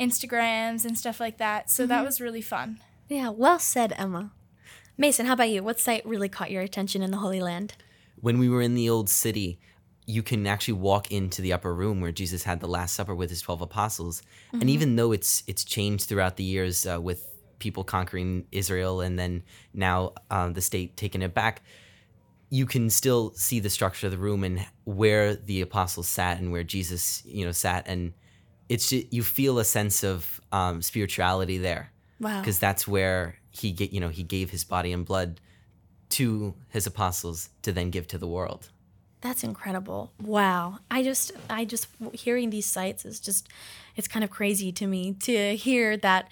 Instagrams 0.00 0.84
and 0.84 0.98
stuff 0.98 1.20
like 1.20 1.38
that. 1.38 1.70
So 1.70 1.84
mm-hmm. 1.84 1.90
that 1.90 2.04
was 2.04 2.20
really 2.20 2.42
fun. 2.42 2.80
Yeah, 3.08 3.28
well 3.28 3.58
said, 3.58 3.94
Emma. 3.96 4.32
Mason, 5.02 5.26
how 5.26 5.32
about 5.32 5.50
you? 5.50 5.64
What 5.64 5.80
site 5.80 6.06
really 6.06 6.28
caught 6.28 6.52
your 6.52 6.62
attention 6.62 7.02
in 7.02 7.10
the 7.10 7.16
Holy 7.16 7.40
Land? 7.40 7.74
When 8.20 8.38
we 8.38 8.48
were 8.48 8.62
in 8.62 8.76
the 8.76 8.88
Old 8.88 9.10
City, 9.10 9.58
you 10.06 10.22
can 10.22 10.46
actually 10.46 10.74
walk 10.74 11.10
into 11.10 11.42
the 11.42 11.52
upper 11.52 11.74
room 11.74 12.00
where 12.00 12.12
Jesus 12.12 12.44
had 12.44 12.60
the 12.60 12.68
Last 12.68 12.94
Supper 12.94 13.12
with 13.12 13.28
his 13.28 13.42
twelve 13.42 13.62
apostles. 13.62 14.22
Mm-hmm. 14.22 14.60
And 14.60 14.70
even 14.70 14.94
though 14.94 15.10
it's 15.10 15.42
it's 15.48 15.64
changed 15.64 16.08
throughout 16.08 16.36
the 16.36 16.44
years 16.44 16.86
uh, 16.86 17.00
with 17.00 17.26
people 17.58 17.82
conquering 17.82 18.46
Israel 18.52 19.00
and 19.00 19.18
then 19.18 19.42
now 19.74 20.12
um, 20.30 20.52
the 20.52 20.60
state 20.60 20.96
taking 20.96 21.20
it 21.22 21.34
back, 21.34 21.62
you 22.48 22.64
can 22.64 22.88
still 22.88 23.32
see 23.34 23.58
the 23.58 23.70
structure 23.70 24.06
of 24.06 24.12
the 24.12 24.18
room 24.18 24.44
and 24.44 24.64
where 24.84 25.34
the 25.34 25.62
apostles 25.62 26.06
sat 26.06 26.38
and 26.38 26.52
where 26.52 26.62
Jesus, 26.62 27.24
you 27.26 27.44
know, 27.44 27.50
sat, 27.50 27.88
and 27.88 28.12
it's 28.68 28.88
just, 28.88 29.12
you 29.12 29.24
feel 29.24 29.58
a 29.58 29.64
sense 29.64 30.04
of 30.04 30.40
um, 30.52 30.80
spirituality 30.80 31.58
there. 31.58 31.90
Wow! 32.20 32.38
Because 32.38 32.60
that's 32.60 32.86
where 32.86 33.41
he 33.52 33.70
get 33.70 33.92
you 33.92 34.00
know 34.00 34.08
he 34.08 34.22
gave 34.22 34.50
his 34.50 34.64
body 34.64 34.92
and 34.92 35.06
blood 35.06 35.40
to 36.10 36.54
his 36.68 36.86
apostles 36.86 37.48
to 37.62 37.72
then 37.72 37.90
give 37.90 38.06
to 38.08 38.18
the 38.18 38.26
world. 38.26 38.68
That's 39.22 39.44
incredible. 39.44 40.12
Wow. 40.20 40.80
I 40.90 41.02
just 41.02 41.32
I 41.48 41.64
just 41.64 41.86
hearing 42.12 42.50
these 42.50 42.66
sites 42.66 43.04
is 43.04 43.20
just 43.20 43.48
it's 43.96 44.08
kind 44.08 44.24
of 44.24 44.30
crazy 44.30 44.72
to 44.72 44.86
me 44.86 45.14
to 45.20 45.56
hear 45.56 45.96
that 45.98 46.28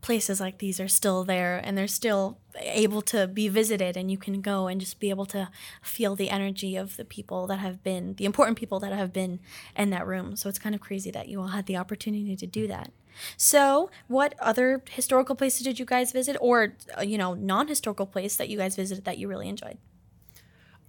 places 0.00 0.40
like 0.40 0.58
these 0.58 0.80
are 0.80 0.88
still 0.88 1.24
there 1.24 1.60
and 1.62 1.76
they're 1.76 1.86
still 1.86 2.38
able 2.58 3.02
to 3.02 3.26
be 3.26 3.48
visited 3.48 3.96
and 3.96 4.10
you 4.10 4.16
can 4.16 4.40
go 4.40 4.66
and 4.66 4.80
just 4.80 4.98
be 4.98 5.10
able 5.10 5.26
to 5.26 5.48
feel 5.82 6.16
the 6.16 6.30
energy 6.30 6.74
of 6.74 6.96
the 6.96 7.04
people 7.04 7.46
that 7.46 7.58
have 7.58 7.82
been 7.82 8.14
the 8.14 8.24
important 8.24 8.56
people 8.56 8.80
that 8.80 8.92
have 8.92 9.12
been 9.12 9.38
in 9.76 9.90
that 9.90 10.06
room 10.06 10.34
so 10.36 10.48
it's 10.48 10.58
kind 10.58 10.74
of 10.74 10.80
crazy 10.80 11.10
that 11.10 11.28
you 11.28 11.38
all 11.38 11.48
had 11.48 11.66
the 11.66 11.76
opportunity 11.76 12.34
to 12.34 12.46
do 12.46 12.66
that 12.66 12.90
so 13.36 13.90
what 14.08 14.34
other 14.40 14.82
historical 14.90 15.34
places 15.34 15.62
did 15.62 15.78
you 15.78 15.84
guys 15.84 16.12
visit 16.12 16.36
or 16.40 16.74
uh, 16.98 17.02
you 17.02 17.18
know 17.18 17.34
non-historical 17.34 18.06
place 18.06 18.36
that 18.36 18.48
you 18.48 18.58
guys 18.58 18.76
visited 18.76 19.04
that 19.04 19.18
you 19.18 19.28
really 19.28 19.48
enjoyed 19.48 19.78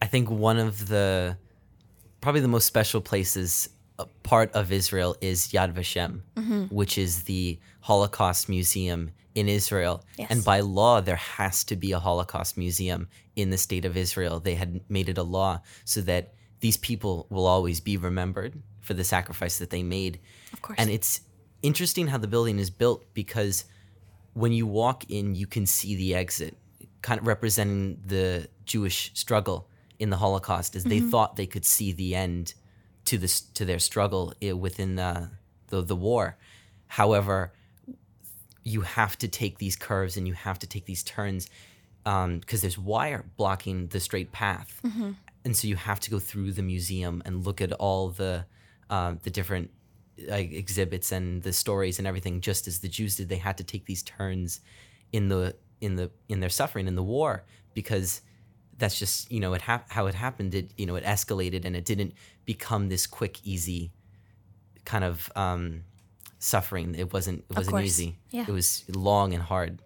i 0.01 0.05
think 0.05 0.29
one 0.29 0.57
of 0.57 0.87
the 0.87 1.37
probably 2.21 2.41
the 2.41 2.47
most 2.47 2.65
special 2.65 3.01
places 3.01 3.69
a 3.99 4.05
part 4.23 4.51
of 4.53 4.71
Israel 4.71 5.15
is 5.21 5.49
Yad 5.49 5.73
Vashem, 5.73 6.21
Mm-hmm. 6.35 6.63
which 6.73 6.97
is 6.97 7.23
the 7.23 7.59
Holocaust 7.81 8.49
Museum 8.49 9.11
in 9.35 9.47
Israel. 9.47 10.03
Yes. 10.17 10.27
And 10.31 10.43
by 10.43 10.61
law, 10.61 11.01
there 11.01 11.15
has 11.15 11.63
to 11.65 11.75
be 11.75 11.91
a 11.91 11.99
Holocaust 11.99 12.57
Museum 12.57 13.07
in 13.35 13.49
the 13.49 13.57
state 13.57 13.85
of 13.85 13.95
Israel. 13.95 14.39
They 14.39 14.55
had 14.55 14.81
made 14.89 15.07
it 15.07 15.17
a 15.17 15.23
law 15.23 15.61
so 15.85 16.01
that 16.01 16.33
these 16.59 16.77
people 16.77 17.27
will 17.29 17.45
always 17.45 17.79
be 17.79 17.95
remembered 17.97 18.61
for 18.81 18.93
the 18.93 19.03
sacrifice 19.03 19.59
that 19.59 19.69
they 19.69 19.83
made. 19.83 20.19
Of 20.53 20.61
course. 20.61 20.77
And 20.79 20.89
it's 20.89 21.21
interesting 21.61 22.07
how 22.07 22.17
the 22.17 22.27
building 22.27 22.59
is 22.59 22.69
built 22.69 23.05
because 23.13 23.65
when 24.33 24.51
you 24.51 24.65
walk 24.65 25.09
in, 25.09 25.35
you 25.35 25.47
can 25.47 25.65
see 25.65 25.95
the 25.95 26.15
exit, 26.15 26.57
kind 27.01 27.19
of 27.19 27.27
representing 27.27 27.99
the 28.05 28.47
Jewish 28.65 29.11
struggle 29.13 29.67
in 29.99 30.09
the 30.09 30.17
Holocaust, 30.17 30.75
as 30.75 30.83
they 30.83 30.99
mm-hmm. 30.99 31.09
thought 31.09 31.35
they 31.35 31.45
could 31.45 31.65
see 31.65 31.91
the 31.91 32.15
end 32.15 32.53
to 33.05 33.17
this 33.17 33.41
to 33.41 33.65
their 33.65 33.79
struggle 33.79 34.33
eh, 34.41 34.51
within 34.51 34.95
the, 34.95 35.29
the 35.67 35.81
the 35.81 35.95
war. 35.95 36.37
However, 36.87 37.53
you 38.63 38.81
have 38.81 39.17
to 39.19 39.27
take 39.27 39.57
these 39.57 39.75
curves 39.75 40.17
and 40.17 40.27
you 40.27 40.33
have 40.33 40.59
to 40.59 40.67
take 40.67 40.85
these 40.85 41.03
turns 41.03 41.49
um, 42.05 42.39
because 42.39 42.61
there's 42.61 42.77
wire 42.77 43.25
blocking 43.37 43.87
the 43.87 43.99
straight 43.99 44.31
path, 44.31 44.79
mm-hmm. 44.83 45.11
and 45.43 45.55
so 45.55 45.67
you 45.67 45.75
have 45.75 45.99
to 45.99 46.09
go 46.09 46.19
through 46.19 46.53
the 46.53 46.63
museum 46.63 47.21
and 47.25 47.45
look 47.45 47.61
at 47.61 47.71
all 47.73 48.09
the 48.09 48.45
um, 48.89 49.19
the 49.23 49.29
different 49.29 49.71
like 50.27 50.51
exhibits 50.51 51.11
and 51.11 51.43
the 51.43 51.53
stories 51.53 51.99
and 51.99 52.07
everything. 52.07 52.41
Just 52.41 52.67
as 52.67 52.79
the 52.79 52.87
Jews 52.87 53.15
did, 53.15 53.29
they 53.29 53.37
had 53.37 53.57
to 53.57 53.63
take 53.63 53.85
these 53.85 54.03
turns 54.03 54.61
in 55.11 55.29
the 55.29 55.55
in 55.79 55.95
the 55.95 56.11
in 56.29 56.39
their 56.39 56.49
suffering 56.49 56.87
in 56.87 56.95
the 56.95 57.03
war 57.03 57.43
because 57.73 58.21
that's 58.77 58.97
just 58.97 59.31
you 59.31 59.39
know 59.39 59.53
it 59.53 59.61
hap- 59.61 59.91
how 59.91 60.07
it 60.07 60.15
happened. 60.15 60.53
It 60.53 60.71
you 60.77 60.85
know 60.85 60.95
it 60.95 61.03
escalated 61.03 61.65
and 61.65 61.75
it 61.75 61.85
didn't 61.85 62.13
become 62.45 62.89
this 62.89 63.07
quick, 63.07 63.39
easy 63.43 63.91
kind 64.85 65.03
of 65.03 65.31
um, 65.35 65.83
suffering. 66.39 66.95
It 66.95 67.13
wasn't 67.13 67.45
it 67.49 67.55
wasn't 67.55 67.81
easy. 67.83 68.17
Yeah. 68.31 68.45
It 68.47 68.51
was 68.51 68.83
long 68.89 69.33
and 69.33 69.43
hard. 69.43 69.81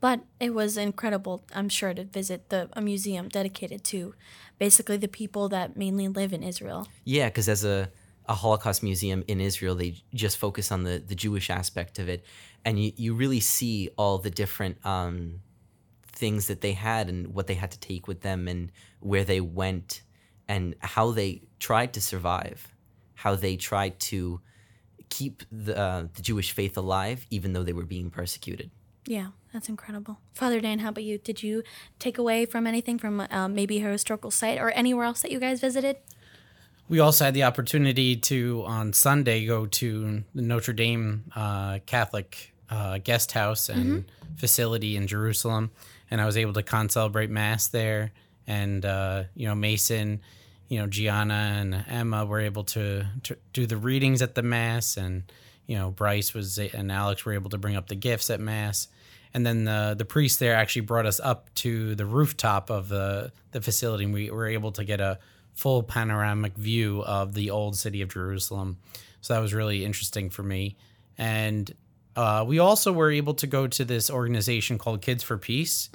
But 0.00 0.20
it 0.38 0.52
was 0.52 0.76
incredible, 0.76 1.44
I'm 1.54 1.70
sure, 1.70 1.94
to 1.94 2.04
visit 2.04 2.50
the 2.50 2.68
a 2.74 2.82
museum 2.82 3.30
dedicated 3.30 3.84
to 3.84 4.14
basically 4.58 4.98
the 4.98 5.08
people 5.08 5.48
that 5.48 5.78
mainly 5.78 6.08
live 6.08 6.34
in 6.34 6.42
Israel. 6.42 6.88
Yeah, 7.04 7.28
because 7.30 7.48
as 7.48 7.64
a, 7.64 7.88
a 8.26 8.34
Holocaust 8.34 8.82
museum 8.82 9.22
in 9.28 9.40
Israel, 9.40 9.74
they 9.74 9.96
just 10.14 10.38
focus 10.38 10.72
on 10.72 10.84
the, 10.84 11.02
the 11.06 11.14
Jewish 11.14 11.50
aspect 11.50 11.98
of 11.98 12.08
it. 12.08 12.24
And 12.64 12.82
you, 12.82 12.92
you 12.96 13.14
really 13.14 13.40
see 13.40 13.90
all 13.98 14.18
the 14.18 14.30
different 14.30 14.84
um, 14.84 15.40
things 16.06 16.46
that 16.46 16.60
they 16.60 16.72
had 16.72 17.08
and 17.08 17.34
what 17.34 17.46
they 17.46 17.54
had 17.54 17.70
to 17.72 17.78
take 17.78 18.08
with 18.08 18.22
them 18.22 18.48
and 18.48 18.72
where 19.00 19.24
they 19.24 19.40
went 19.40 20.02
and 20.48 20.74
how 20.80 21.10
they 21.10 21.42
tried 21.58 21.92
to 21.94 22.00
survive, 22.00 22.72
how 23.14 23.34
they 23.34 23.56
tried 23.56 23.98
to 23.98 24.40
keep 25.10 25.42
the, 25.52 25.76
uh, 25.76 26.04
the 26.14 26.22
Jewish 26.22 26.52
faith 26.52 26.76
alive, 26.76 27.26
even 27.30 27.52
though 27.52 27.62
they 27.62 27.72
were 27.72 27.84
being 27.84 28.10
persecuted. 28.10 28.70
Yeah, 29.06 29.28
that's 29.52 29.68
incredible. 29.68 30.18
Father 30.32 30.60
Dan, 30.60 30.78
how 30.78 30.88
about 30.88 31.04
you? 31.04 31.18
Did 31.18 31.42
you 31.42 31.62
take 31.98 32.16
away 32.16 32.46
from 32.46 32.66
anything 32.66 32.98
from 32.98 33.26
um, 33.30 33.54
maybe 33.54 33.78
a 33.78 33.90
historical 33.90 34.30
site 34.30 34.58
or 34.58 34.70
anywhere 34.70 35.04
else 35.04 35.20
that 35.22 35.30
you 35.30 35.38
guys 35.38 35.60
visited? 35.60 35.98
We 36.88 37.00
also 37.00 37.24
had 37.24 37.34
the 37.34 37.44
opportunity 37.44 38.16
to 38.16 38.64
on 38.66 38.92
Sunday 38.92 39.46
go 39.46 39.66
to 39.66 40.22
the 40.34 40.42
Notre 40.42 40.74
Dame 40.74 41.24
uh, 41.34 41.78
Catholic 41.86 42.52
uh, 42.68 42.98
guest 42.98 43.32
house 43.32 43.68
and 43.68 44.04
facility 44.36 44.96
in 44.96 45.06
Jerusalem, 45.06 45.70
and 46.10 46.20
I 46.20 46.26
was 46.26 46.36
able 46.36 46.52
to 46.54 46.62
con-celebrate 46.62 47.30
Mass 47.30 47.68
there. 47.68 48.12
And 48.46 48.84
uh, 48.84 49.24
you 49.34 49.46
know, 49.46 49.54
Mason, 49.54 50.20
you 50.68 50.78
know, 50.78 50.86
Gianna 50.86 51.56
and 51.58 51.84
Emma 51.88 52.26
were 52.26 52.40
able 52.40 52.64
to, 52.64 53.06
to 53.22 53.36
do 53.54 53.66
the 53.66 53.78
readings 53.78 54.20
at 54.20 54.34
the 54.34 54.42
Mass, 54.42 54.98
and 54.98 55.22
you 55.66 55.78
know, 55.78 55.90
Bryce 55.90 56.34
was 56.34 56.58
and 56.58 56.92
Alex 56.92 57.24
were 57.24 57.32
able 57.32 57.50
to 57.50 57.58
bring 57.58 57.76
up 57.76 57.88
the 57.88 57.94
gifts 57.94 58.28
at 58.28 58.40
Mass. 58.40 58.88
And 59.32 59.46
then 59.46 59.64
the 59.64 59.94
the 59.96 60.04
priest 60.04 60.38
there 60.38 60.54
actually 60.54 60.82
brought 60.82 61.06
us 61.06 61.18
up 61.18 61.52
to 61.56 61.94
the 61.94 62.04
rooftop 62.04 62.70
of 62.70 62.88
the 62.88 63.32
the 63.52 63.62
facility, 63.62 64.04
and 64.04 64.12
we 64.12 64.30
were 64.30 64.46
able 64.46 64.72
to 64.72 64.84
get 64.84 65.00
a 65.00 65.18
full 65.54 65.82
panoramic 65.82 66.56
view 66.56 67.02
of 67.02 67.34
the 67.34 67.50
old 67.50 67.76
city 67.76 68.02
of 68.02 68.08
Jerusalem. 68.10 68.78
So 69.20 69.34
that 69.34 69.40
was 69.40 69.54
really 69.54 69.84
interesting 69.84 70.30
for 70.30 70.42
me. 70.42 70.76
And 71.16 71.72
uh, 72.16 72.44
we 72.46 72.58
also 72.58 72.92
were 72.92 73.10
able 73.10 73.34
to 73.34 73.46
go 73.46 73.66
to 73.66 73.84
this 73.84 74.10
organization 74.10 74.78
called 74.78 75.00
Kids 75.00 75.22
for 75.22 75.38
Peace. 75.38 75.88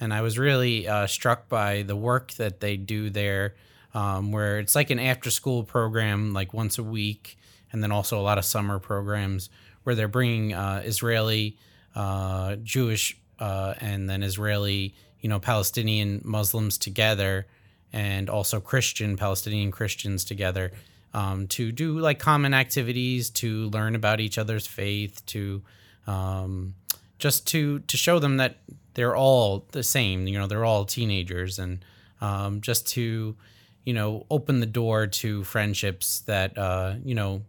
And 0.00 0.14
I 0.14 0.20
was 0.20 0.38
really 0.38 0.86
uh, 0.86 1.06
struck 1.06 1.48
by 1.48 1.82
the 1.82 1.96
work 1.96 2.32
that 2.34 2.60
they 2.60 2.76
do 2.76 3.10
there, 3.10 3.54
um, 3.94 4.30
where 4.30 4.58
it's 4.60 4.74
like 4.74 4.90
an 4.90 5.00
after 5.00 5.30
school 5.30 5.64
program, 5.64 6.32
like 6.32 6.54
once 6.54 6.78
a 6.78 6.84
week, 6.84 7.36
and 7.72 7.82
then 7.82 7.90
also 7.90 8.18
a 8.18 8.22
lot 8.22 8.38
of 8.38 8.44
summer 8.44 8.78
programs 8.78 9.50
where 9.82 9.94
they're 9.94 10.06
bringing 10.06 10.54
uh, 10.54 10.82
Israeli, 10.84 11.56
uh, 11.96 12.56
Jewish, 12.62 13.18
uh, 13.40 13.74
and 13.80 14.08
then 14.08 14.22
Israeli, 14.22 14.94
you 15.20 15.28
know, 15.28 15.40
Palestinian 15.40 16.20
Muslims 16.24 16.78
together, 16.78 17.46
and 17.92 18.28
also 18.28 18.60
Christian 18.60 19.16
Palestinian 19.16 19.70
Christians 19.70 20.24
together 20.24 20.72
um, 21.14 21.46
to 21.48 21.72
do 21.72 21.98
like 21.98 22.18
common 22.18 22.54
activities, 22.54 23.30
to 23.30 23.68
learn 23.70 23.94
about 23.94 24.20
each 24.20 24.38
other's 24.38 24.66
faith, 24.66 25.24
to 25.26 25.62
um, 26.06 26.74
just 27.18 27.46
to 27.48 27.80
to 27.80 27.96
show 27.96 28.18
them 28.18 28.36
that 28.36 28.58
they're 28.94 29.16
all 29.16 29.66
the 29.72 29.82
same. 29.82 30.26
You 30.26 30.38
know, 30.38 30.46
they're 30.46 30.64
all 30.64 30.84
teenagers, 30.84 31.58
and 31.58 31.84
um, 32.20 32.60
just 32.60 32.88
to 32.88 33.36
you 33.84 33.94
know 33.94 34.26
open 34.30 34.60
the 34.60 34.66
door 34.66 35.06
to 35.06 35.44
friendships 35.44 36.20
that 36.20 36.56
uh, 36.58 36.94
you 37.04 37.14
know 37.14 37.42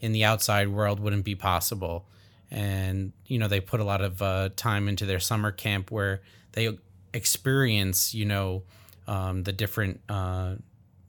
in 0.00 0.12
the 0.12 0.24
outside 0.24 0.68
world 0.68 1.00
wouldn't 1.00 1.24
be 1.24 1.34
possible. 1.34 2.06
And 2.50 3.12
you 3.26 3.38
know, 3.38 3.48
they 3.48 3.60
put 3.60 3.80
a 3.80 3.84
lot 3.84 4.02
of 4.02 4.20
uh, 4.20 4.50
time 4.54 4.88
into 4.88 5.06
their 5.06 5.20
summer 5.20 5.50
camp 5.50 5.90
where 5.90 6.20
they 6.52 6.76
experience 7.14 8.14
you 8.14 8.24
know 8.24 8.62
um, 9.06 9.42
the 9.42 9.52
different 9.52 10.00
uh, 10.08 10.56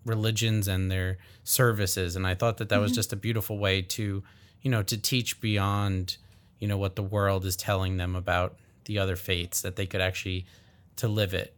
religions 0.06 0.68
and 0.68 0.92
their 0.92 1.18
services. 1.44 2.16
And 2.16 2.26
I 2.28 2.36
thought 2.36 2.58
that 2.58 2.70
that 2.70 2.80
was 2.80 2.92
just 2.92 3.14
a 3.14 3.16
beautiful 3.16 3.58
way 3.58 3.82
to 3.82 4.24
you 4.62 4.72
know 4.72 4.84
to 4.84 4.98
teach 4.98 5.42
beyond 5.42 6.18
you 6.60 6.68
know 6.68 6.78
what 6.78 6.96
the 6.96 7.04
world 7.04 7.46
is 7.46 7.56
telling 7.56 7.98
them 7.98 8.16
about 8.16 8.56
the 8.86 9.00
other 9.00 9.16
faiths 9.16 9.62
that 9.62 9.76
they 9.76 9.86
could 9.86 10.02
actually 10.02 10.46
to 10.98 11.08
live 11.08 11.34
it. 11.34 11.56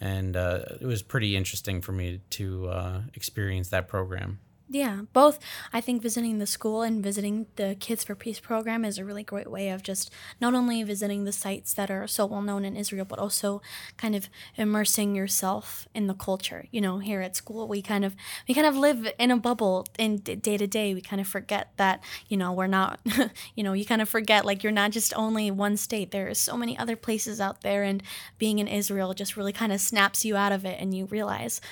And 0.00 0.36
uh, 0.36 0.60
it 0.80 0.86
was 0.86 1.02
pretty 1.02 1.36
interesting 1.36 1.80
for 1.80 1.92
me 1.92 2.20
to 2.30 2.68
uh, 2.68 3.00
experience 3.14 3.68
that 3.70 3.88
program 3.88 4.38
Yeah, 4.70 5.02
both. 5.14 5.38
I 5.72 5.80
think 5.80 6.02
visiting 6.02 6.38
the 6.38 6.46
school 6.46 6.82
and 6.82 7.02
visiting 7.02 7.46
the 7.56 7.74
Kids 7.80 8.04
for 8.04 8.14
Peace 8.14 8.38
program 8.38 8.84
is 8.84 8.98
a 8.98 9.04
really 9.04 9.22
great 9.22 9.50
way 9.50 9.70
of 9.70 9.82
just 9.82 10.12
not 10.42 10.52
only 10.52 10.82
visiting 10.82 11.24
the 11.24 11.32
sites 11.32 11.72
that 11.72 11.90
are 11.90 12.06
so 12.06 12.26
well 12.26 12.42
known 12.42 12.66
in 12.66 12.76
Israel, 12.76 13.06
but 13.06 13.18
also 13.18 13.62
kind 13.96 14.14
of 14.14 14.28
immersing 14.56 15.14
yourself 15.14 15.88
in 15.94 16.06
the 16.06 16.12
culture. 16.12 16.66
You 16.70 16.82
know, 16.82 16.98
here 16.98 17.22
at 17.22 17.34
school, 17.34 17.66
we 17.66 17.80
kind 17.80 18.04
of 18.04 18.14
we 18.46 18.52
kind 18.52 18.66
of 18.66 18.76
live 18.76 19.10
in 19.18 19.30
a 19.30 19.38
bubble 19.38 19.86
in 19.98 20.18
day 20.18 20.58
to 20.58 20.66
day. 20.66 20.92
We 20.92 21.00
kind 21.00 21.20
of 21.20 21.26
forget 21.26 21.72
that 21.78 22.04
you 22.28 22.36
know 22.36 22.52
we're 22.52 22.66
not. 22.66 23.00
you 23.56 23.64
know, 23.64 23.72
you 23.72 23.86
kind 23.86 24.02
of 24.02 24.08
forget 24.10 24.44
like 24.44 24.62
you're 24.62 24.70
not 24.70 24.90
just 24.90 25.14
only 25.16 25.50
one 25.50 25.78
state. 25.78 26.10
There 26.10 26.28
are 26.28 26.34
so 26.34 26.58
many 26.58 26.76
other 26.76 26.94
places 26.96 27.40
out 27.40 27.62
there, 27.62 27.84
and 27.84 28.02
being 28.36 28.58
in 28.58 28.68
Israel 28.68 29.14
just 29.14 29.34
really 29.34 29.52
kind 29.54 29.72
of 29.72 29.80
snaps 29.80 30.26
you 30.26 30.36
out 30.36 30.52
of 30.52 30.66
it, 30.66 30.76
and 30.78 30.94
you 30.94 31.06
realize, 31.06 31.62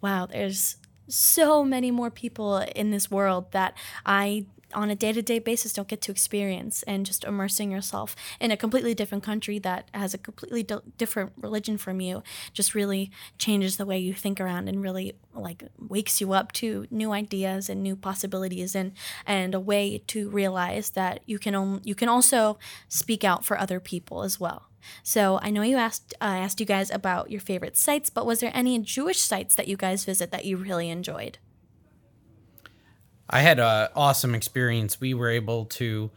wow, 0.00 0.26
there's 0.26 0.76
so 1.08 1.64
many 1.64 1.90
more 1.90 2.10
people 2.10 2.58
in 2.74 2.90
this 2.90 3.10
world 3.10 3.52
that 3.52 3.76
I 4.06 4.46
on 4.74 4.90
a 4.90 4.94
day-to-day 4.94 5.38
basis 5.38 5.72
don't 5.72 5.88
get 5.88 6.00
to 6.02 6.10
experience 6.10 6.82
and 6.84 7.06
just 7.06 7.24
immersing 7.24 7.70
yourself 7.70 8.14
in 8.40 8.50
a 8.50 8.56
completely 8.56 8.94
different 8.94 9.24
country 9.24 9.58
that 9.58 9.88
has 9.94 10.14
a 10.14 10.18
completely 10.18 10.62
di- 10.62 10.80
different 10.98 11.32
religion 11.36 11.78
from 11.78 12.00
you 12.00 12.22
just 12.52 12.74
really 12.74 13.10
changes 13.38 13.76
the 13.76 13.86
way 13.86 13.98
you 13.98 14.12
think 14.12 14.40
around 14.40 14.68
and 14.68 14.82
really 14.82 15.14
like 15.32 15.64
wakes 15.78 16.20
you 16.20 16.32
up 16.32 16.52
to 16.52 16.86
new 16.90 17.12
ideas 17.12 17.68
and 17.68 17.82
new 17.82 17.96
possibilities 17.96 18.74
and 18.74 18.92
and 19.26 19.54
a 19.54 19.60
way 19.60 20.02
to 20.06 20.28
realize 20.30 20.90
that 20.90 21.20
you 21.26 21.38
can 21.38 21.54
on, 21.54 21.80
you 21.84 21.94
can 21.94 22.08
also 22.08 22.58
speak 22.88 23.24
out 23.24 23.44
for 23.44 23.58
other 23.58 23.80
people 23.80 24.22
as 24.22 24.40
well 24.40 24.68
so 25.02 25.38
I 25.42 25.50
know 25.50 25.62
you 25.62 25.76
asked 25.76 26.14
I 26.20 26.38
asked 26.38 26.60
you 26.60 26.66
guys 26.66 26.90
about 26.90 27.30
your 27.30 27.40
favorite 27.40 27.76
sites, 27.76 28.10
but 28.10 28.26
was 28.26 28.40
there 28.40 28.50
any 28.54 28.78
Jewish 28.78 29.20
sites 29.20 29.54
that 29.54 29.68
you 29.68 29.76
guys 29.76 30.04
visit 30.04 30.30
that 30.30 30.44
you 30.44 30.56
really 30.56 30.90
enjoyed? 30.90 31.38
I 33.28 33.40
had 33.40 33.58
an 33.58 33.88
awesome 33.96 34.34
experience. 34.34 35.00
We 35.00 35.14
were 35.14 35.30
able 35.30 35.64
to 35.66 36.10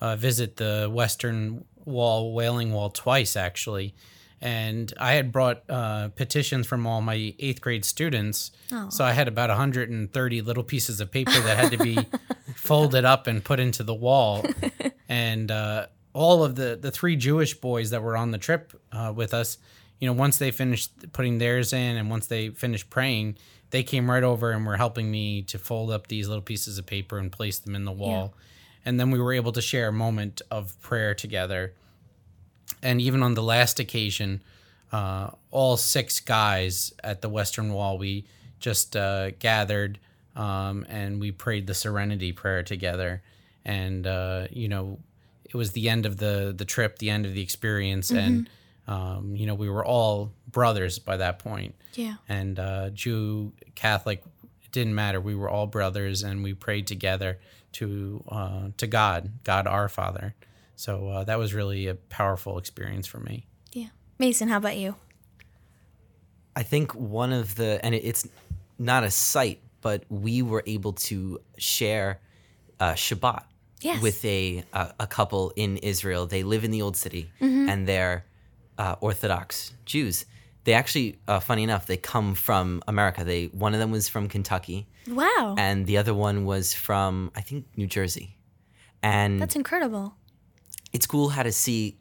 uh, 0.00 0.16
visit 0.16 0.56
the 0.56 0.90
Western 0.92 1.64
Wall, 1.84 2.34
Wailing 2.34 2.72
Wall, 2.72 2.90
twice 2.90 3.36
actually. 3.36 3.94
And 4.42 4.92
I 4.98 5.12
had 5.12 5.32
brought 5.32 5.68
uh, 5.68 6.08
petitions 6.08 6.66
from 6.66 6.86
all 6.86 7.02
my 7.02 7.34
eighth 7.38 7.60
grade 7.60 7.84
students. 7.84 8.52
So 8.88 9.04
I 9.04 9.12
had 9.12 9.28
about 9.28 9.50
130 9.50 10.40
little 10.40 10.62
pieces 10.64 10.98
of 11.00 11.10
paper 11.10 11.32
that 11.32 11.58
had 11.58 11.72
to 11.72 11.78
be 11.78 11.98
folded 12.54 13.04
up 13.04 13.26
and 13.26 13.44
put 13.44 13.60
into 13.60 13.82
the 13.82 13.94
wall. 13.94 14.44
And 15.10 15.50
uh, 15.50 15.86
all 16.12 16.42
of 16.44 16.56
the, 16.56 16.78
the 16.80 16.90
three 16.90 17.16
Jewish 17.16 17.54
boys 17.54 17.90
that 17.90 18.02
were 18.02 18.16
on 18.16 18.30
the 18.30 18.38
trip 18.38 18.72
uh, 18.92 19.12
with 19.14 19.32
us, 19.32 19.58
you 19.98 20.06
know, 20.06 20.12
once 20.12 20.38
they 20.38 20.50
finished 20.50 21.12
putting 21.12 21.38
theirs 21.38 21.72
in 21.72 21.96
and 21.96 22.10
once 22.10 22.26
they 22.26 22.48
finished 22.48 22.90
praying, 22.90 23.36
they 23.70 23.82
came 23.82 24.10
right 24.10 24.22
over 24.22 24.50
and 24.50 24.66
were 24.66 24.76
helping 24.76 25.10
me 25.10 25.42
to 25.42 25.58
fold 25.58 25.90
up 25.90 26.08
these 26.08 26.26
little 26.26 26.42
pieces 26.42 26.78
of 26.78 26.86
paper 26.86 27.18
and 27.18 27.30
place 27.30 27.58
them 27.58 27.74
in 27.74 27.84
the 27.84 27.92
wall. 27.92 28.34
And 28.84 28.98
then 28.98 29.10
we 29.10 29.20
were 29.20 29.32
able 29.32 29.52
to 29.52 29.62
share 29.62 29.88
a 29.88 29.92
moment 29.92 30.42
of 30.50 30.80
prayer 30.80 31.14
together. 31.14 31.74
And 32.82 33.00
even 33.00 33.22
on 33.22 33.34
the 33.34 33.42
last 33.42 33.78
occasion, 33.78 34.42
uh, 34.90 35.30
all 35.50 35.76
six 35.76 36.18
guys 36.18 36.92
at 37.04 37.20
the 37.20 37.28
Western 37.28 37.72
Wall, 37.72 37.98
we 37.98 38.24
just 38.58 38.96
uh, 38.96 39.30
gathered 39.32 39.98
um, 40.34 40.86
and 40.88 41.20
we 41.20 41.30
prayed 41.30 41.66
the 41.66 41.74
Serenity 41.74 42.32
Prayer 42.32 42.62
together. 42.62 43.22
And, 43.64 44.06
uh, 44.06 44.46
you 44.50 44.68
know, 44.68 44.98
it 45.52 45.56
was 45.56 45.72
the 45.72 45.88
end 45.88 46.06
of 46.06 46.16
the, 46.16 46.54
the 46.56 46.64
trip, 46.64 46.98
the 46.98 47.10
end 47.10 47.26
of 47.26 47.34
the 47.34 47.42
experience. 47.42 48.10
And, 48.10 48.48
um, 48.86 49.34
you 49.36 49.46
know, 49.46 49.54
we 49.54 49.68
were 49.68 49.84
all 49.84 50.32
brothers 50.50 50.98
by 50.98 51.16
that 51.18 51.38
point 51.40 51.74
Yeah. 51.94 52.14
and 52.28 52.58
uh, 52.58 52.90
Jew, 52.90 53.52
Catholic, 53.74 54.22
it 54.64 54.70
didn't 54.72 54.94
matter. 54.94 55.20
We 55.20 55.34
were 55.34 55.50
all 55.50 55.66
brothers, 55.66 56.22
and 56.22 56.42
we 56.44 56.54
prayed 56.54 56.86
together 56.86 57.38
to 57.72 58.22
uh, 58.28 58.68
to 58.78 58.86
God, 58.86 59.30
God 59.44 59.66
our 59.66 59.88
Father. 59.88 60.34
So 60.76 61.08
uh, 61.08 61.24
that 61.24 61.38
was 61.38 61.52
really 61.52 61.88
a 61.88 61.94
powerful 61.94 62.56
experience 62.58 63.06
for 63.06 63.18
me. 63.20 63.46
Yeah. 63.72 63.88
Mason, 64.18 64.48
how 64.48 64.56
about 64.58 64.76
you? 64.76 64.94
I 66.56 66.62
think 66.62 66.94
one 66.94 67.32
of 67.32 67.54
the, 67.56 67.84
and 67.84 67.94
it's 67.94 68.26
not 68.78 69.04
a 69.04 69.10
site, 69.10 69.60
but 69.82 70.04
we 70.08 70.42
were 70.42 70.62
able 70.66 70.92
to 70.94 71.38
share 71.58 72.20
uh, 72.80 72.92
Shabbat 72.94 73.44
Yes. 73.82 74.02
with 74.02 74.24
a, 74.24 74.64
a 74.72 74.94
a 75.00 75.06
couple 75.06 75.52
in 75.56 75.76
Israel. 75.78 76.26
They 76.26 76.42
live 76.42 76.64
in 76.64 76.70
the 76.70 76.82
old 76.82 76.96
city, 76.96 77.30
and 77.40 77.86
they're 77.88 78.24
uh, 78.78 78.96
Orthodox 79.00 79.72
Jews. 79.84 80.24
They 80.64 80.74
actually, 80.74 81.18
uh, 81.26 81.40
funny 81.40 81.62
enough, 81.62 81.86
they 81.86 81.96
come 81.96 82.34
from 82.34 82.82
America. 82.86 83.24
They 83.24 83.46
one 83.46 83.72
of 83.74 83.80
them 83.80 83.90
was 83.90 84.08
from 84.08 84.28
Kentucky, 84.28 84.86
Wow. 85.08 85.54
and 85.58 85.86
the 85.86 85.96
other 85.96 86.14
one 86.14 86.44
was 86.44 86.74
from 86.74 87.30
I 87.34 87.40
think 87.40 87.64
New 87.76 87.86
Jersey. 87.86 88.36
And 89.02 89.40
That's 89.40 89.56
incredible. 89.56 90.14
it's 90.92 91.06
cool 91.06 91.30
how 91.30 91.42
to 91.42 91.52
see 91.52 91.96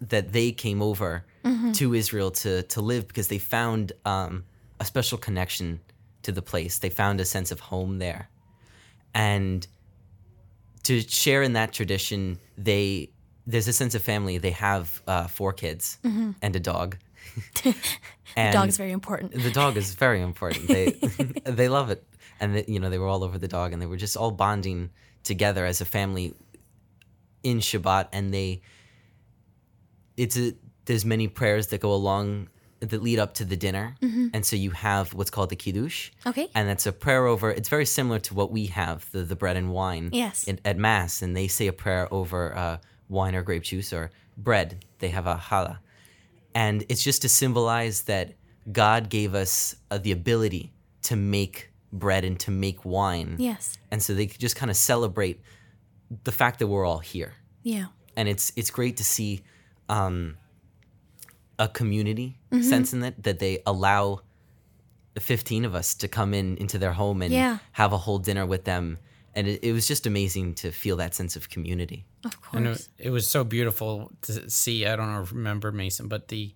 that 0.00 0.32
they 0.32 0.50
came 0.50 0.82
over 0.82 1.24
to 1.74 1.94
Israel 1.94 2.30
to 2.42 2.62
to 2.74 2.80
live 2.80 3.06
because 3.06 3.28
they 3.28 3.38
found 3.38 3.92
um, 4.04 4.44
a 4.80 4.84
special 4.84 5.16
connection 5.18 5.80
to 6.22 6.32
the 6.32 6.42
place. 6.42 6.78
They 6.78 6.90
found 6.90 7.20
a 7.20 7.24
sense 7.24 7.50
of 7.54 7.60
home 7.60 7.98
there, 7.98 8.28
and 9.14 9.66
to 10.90 11.00
share 11.08 11.42
in 11.42 11.52
that 11.52 11.72
tradition, 11.72 12.40
they 12.58 13.10
there's 13.46 13.68
a 13.68 13.72
sense 13.72 13.94
of 13.94 14.02
family. 14.02 14.38
They 14.38 14.50
have 14.50 15.02
uh, 15.06 15.26
four 15.28 15.52
kids 15.52 15.98
and 16.02 16.56
a 16.56 16.60
dog. 16.60 16.96
and 18.36 18.52
Dog 18.52 18.68
is 18.68 18.76
very 18.76 18.90
important. 18.90 19.32
the 19.32 19.52
dog 19.52 19.76
is 19.76 19.94
very 19.94 20.20
important. 20.30 20.66
They 20.66 20.90
they 21.44 21.68
love 21.68 21.90
it, 21.90 22.04
and 22.40 22.56
they, 22.56 22.64
you 22.66 22.80
know 22.80 22.90
they 22.90 22.98
were 22.98 23.06
all 23.06 23.22
over 23.22 23.38
the 23.38 23.46
dog, 23.48 23.72
and 23.72 23.80
they 23.80 23.86
were 23.86 23.96
just 23.96 24.16
all 24.16 24.32
bonding 24.32 24.90
together 25.22 25.64
as 25.64 25.80
a 25.80 25.84
family 25.84 26.34
in 27.44 27.58
Shabbat. 27.60 28.08
And 28.12 28.34
they, 28.34 28.62
it's 30.16 30.36
a 30.36 30.54
there's 30.86 31.04
many 31.04 31.28
prayers 31.28 31.68
that 31.68 31.80
go 31.80 31.92
along 31.94 32.48
that 32.80 33.02
lead 33.02 33.18
up 33.18 33.34
to 33.34 33.44
the 33.44 33.56
dinner, 33.56 33.96
and 34.00 34.44
so 34.44 34.56
you 34.56 34.70
have 34.70 35.12
what's 35.14 35.30
called 35.30 35.50
the 35.50 35.56
kiddush, 35.56 36.10
Okay. 36.26 36.48
and 36.54 36.68
that's 36.68 36.86
a 36.86 36.92
prayer 36.92 37.26
over. 37.26 37.50
It's 37.50 37.68
very 37.68 37.86
similar 37.86 38.18
to 38.20 38.34
what 38.34 38.50
we 38.50 38.66
have 38.66 39.10
the 39.12 39.22
the 39.22 39.36
bread 39.36 39.56
and 39.56 39.70
wine 39.70 40.10
Yes. 40.12 40.44
in, 40.44 40.58
at 40.64 40.76
mass, 40.78 41.22
and 41.22 41.36
they 41.36 41.46
say 41.48 41.66
a 41.66 41.72
prayer 41.72 42.08
over 42.12 42.56
uh, 42.56 42.78
wine 43.08 43.34
or 43.34 43.42
grape 43.42 43.62
juice 43.64 43.92
or 43.92 44.10
bread. 44.36 44.84
They 44.98 45.08
have 45.08 45.26
a 45.26 45.36
challah 45.36 45.78
and 46.54 46.84
it's 46.88 47.02
just 47.04 47.22
to 47.22 47.28
symbolize 47.28 48.02
that 48.02 48.34
God 48.72 49.08
gave 49.08 49.34
us 49.34 49.76
uh, 49.90 49.98
the 49.98 50.12
ability 50.12 50.72
to 51.02 51.16
make 51.16 51.70
bread 51.92 52.24
and 52.24 52.38
to 52.40 52.50
make 52.50 52.84
wine. 52.84 53.36
Yes. 53.38 53.78
And 53.90 54.02
so 54.02 54.14
they 54.14 54.26
just 54.26 54.56
kind 54.56 54.70
of 54.70 54.76
celebrate 54.76 55.40
the 56.24 56.32
fact 56.32 56.58
that 56.58 56.66
we're 56.66 56.84
all 56.86 56.98
here. 56.98 57.34
Yeah. 57.62 57.86
And 58.16 58.28
it's 58.28 58.52
it's 58.56 58.70
great 58.70 58.96
to 58.96 59.04
see 59.04 59.42
um, 59.88 60.36
a 61.60 61.68
community 61.68 62.36
Mm-hmm. 62.50 62.62
sense 62.68 62.92
in 62.92 63.04
it 63.04 63.22
that 63.22 63.38
they 63.38 63.62
allow 63.64 64.22
15 65.18 65.64
of 65.64 65.74
us 65.74 65.94
to 65.96 66.08
come 66.08 66.34
in 66.34 66.56
into 66.56 66.78
their 66.78 66.92
home 66.92 67.22
and 67.22 67.32
Yeah. 67.32 67.58
have 67.72 67.92
a 67.92 67.98
whole 67.98 68.18
dinner 68.18 68.44
with 68.46 68.64
them. 68.64 68.98
And 69.34 69.46
it, 69.46 69.62
it 69.62 69.72
was 69.72 69.86
just 69.86 70.06
amazing 70.06 70.54
to 70.54 70.72
feel 70.72 70.96
that 70.96 71.14
sense 71.14 71.36
of 71.36 71.48
community. 71.48 72.04
Of 72.24 72.36
And 72.52 72.66
course. 72.66 72.88
it, 72.98 73.06
it 73.06 73.10
was 73.10 73.26
so 73.28 73.44
beautiful 73.44 74.10
to 74.22 74.50
see. 74.50 74.86
I 74.86 74.96
don't 74.96 75.12
know 75.12 75.24
remember 75.30 75.70
Mason, 75.72 76.08
but 76.08 76.28
the 76.28 76.54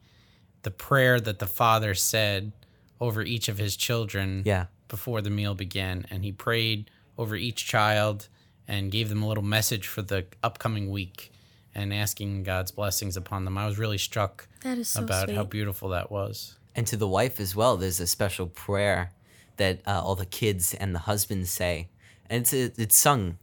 the 0.63 0.71
prayer 0.71 1.21
that 1.21 1.39
the 1.39 1.47
father 1.47 1.95
said 1.95 2.53
over 3.01 3.23
each 3.23 3.49
of 3.49 3.59
his 3.59 3.77
children 3.77 4.43
Yeah. 4.47 4.67
before 4.89 5.21
the 5.21 5.31
meal 5.31 5.55
began, 5.55 6.07
and 6.11 6.25
he 6.25 6.33
prayed 6.33 6.91
over 7.19 7.37
each 7.37 7.67
child 7.67 8.29
and 8.67 8.91
gave 8.91 9.09
them 9.11 9.23
a 9.23 9.29
little 9.29 9.45
message 9.45 9.87
for 9.87 10.01
the 10.03 10.25
upcoming 10.43 10.91
week 10.91 11.31
and 11.75 11.93
asking 11.93 12.45
God's 12.45 12.71
blessings 12.71 13.17
upon 13.17 13.45
them. 13.45 13.59
I 13.59 13.67
was 13.67 13.79
really 13.79 13.99
struck 13.99 14.49
That 14.63 14.79
is 14.79 14.89
so 14.89 15.03
about 15.03 15.25
sweet. 15.29 15.37
how 15.37 15.45
beautiful 15.45 15.89
that 15.91 16.11
was. 16.11 16.57
And 16.75 16.87
to 16.89 16.97
the 16.97 17.09
wife 17.09 17.41
as 17.41 17.55
well, 17.55 17.77
there's 17.77 18.01
a 18.01 18.07
special 18.07 18.47
prayer 18.47 19.13
that 19.57 19.81
uh, 19.87 20.03
all 20.03 20.15
the 20.17 20.27
kids 20.27 20.75
and 20.75 20.95
the 20.95 20.99
husbands 21.01 21.51
say, 21.51 21.89
and 22.29 22.43
it's 22.43 22.53
it's 22.53 22.97
sung, 22.97 23.39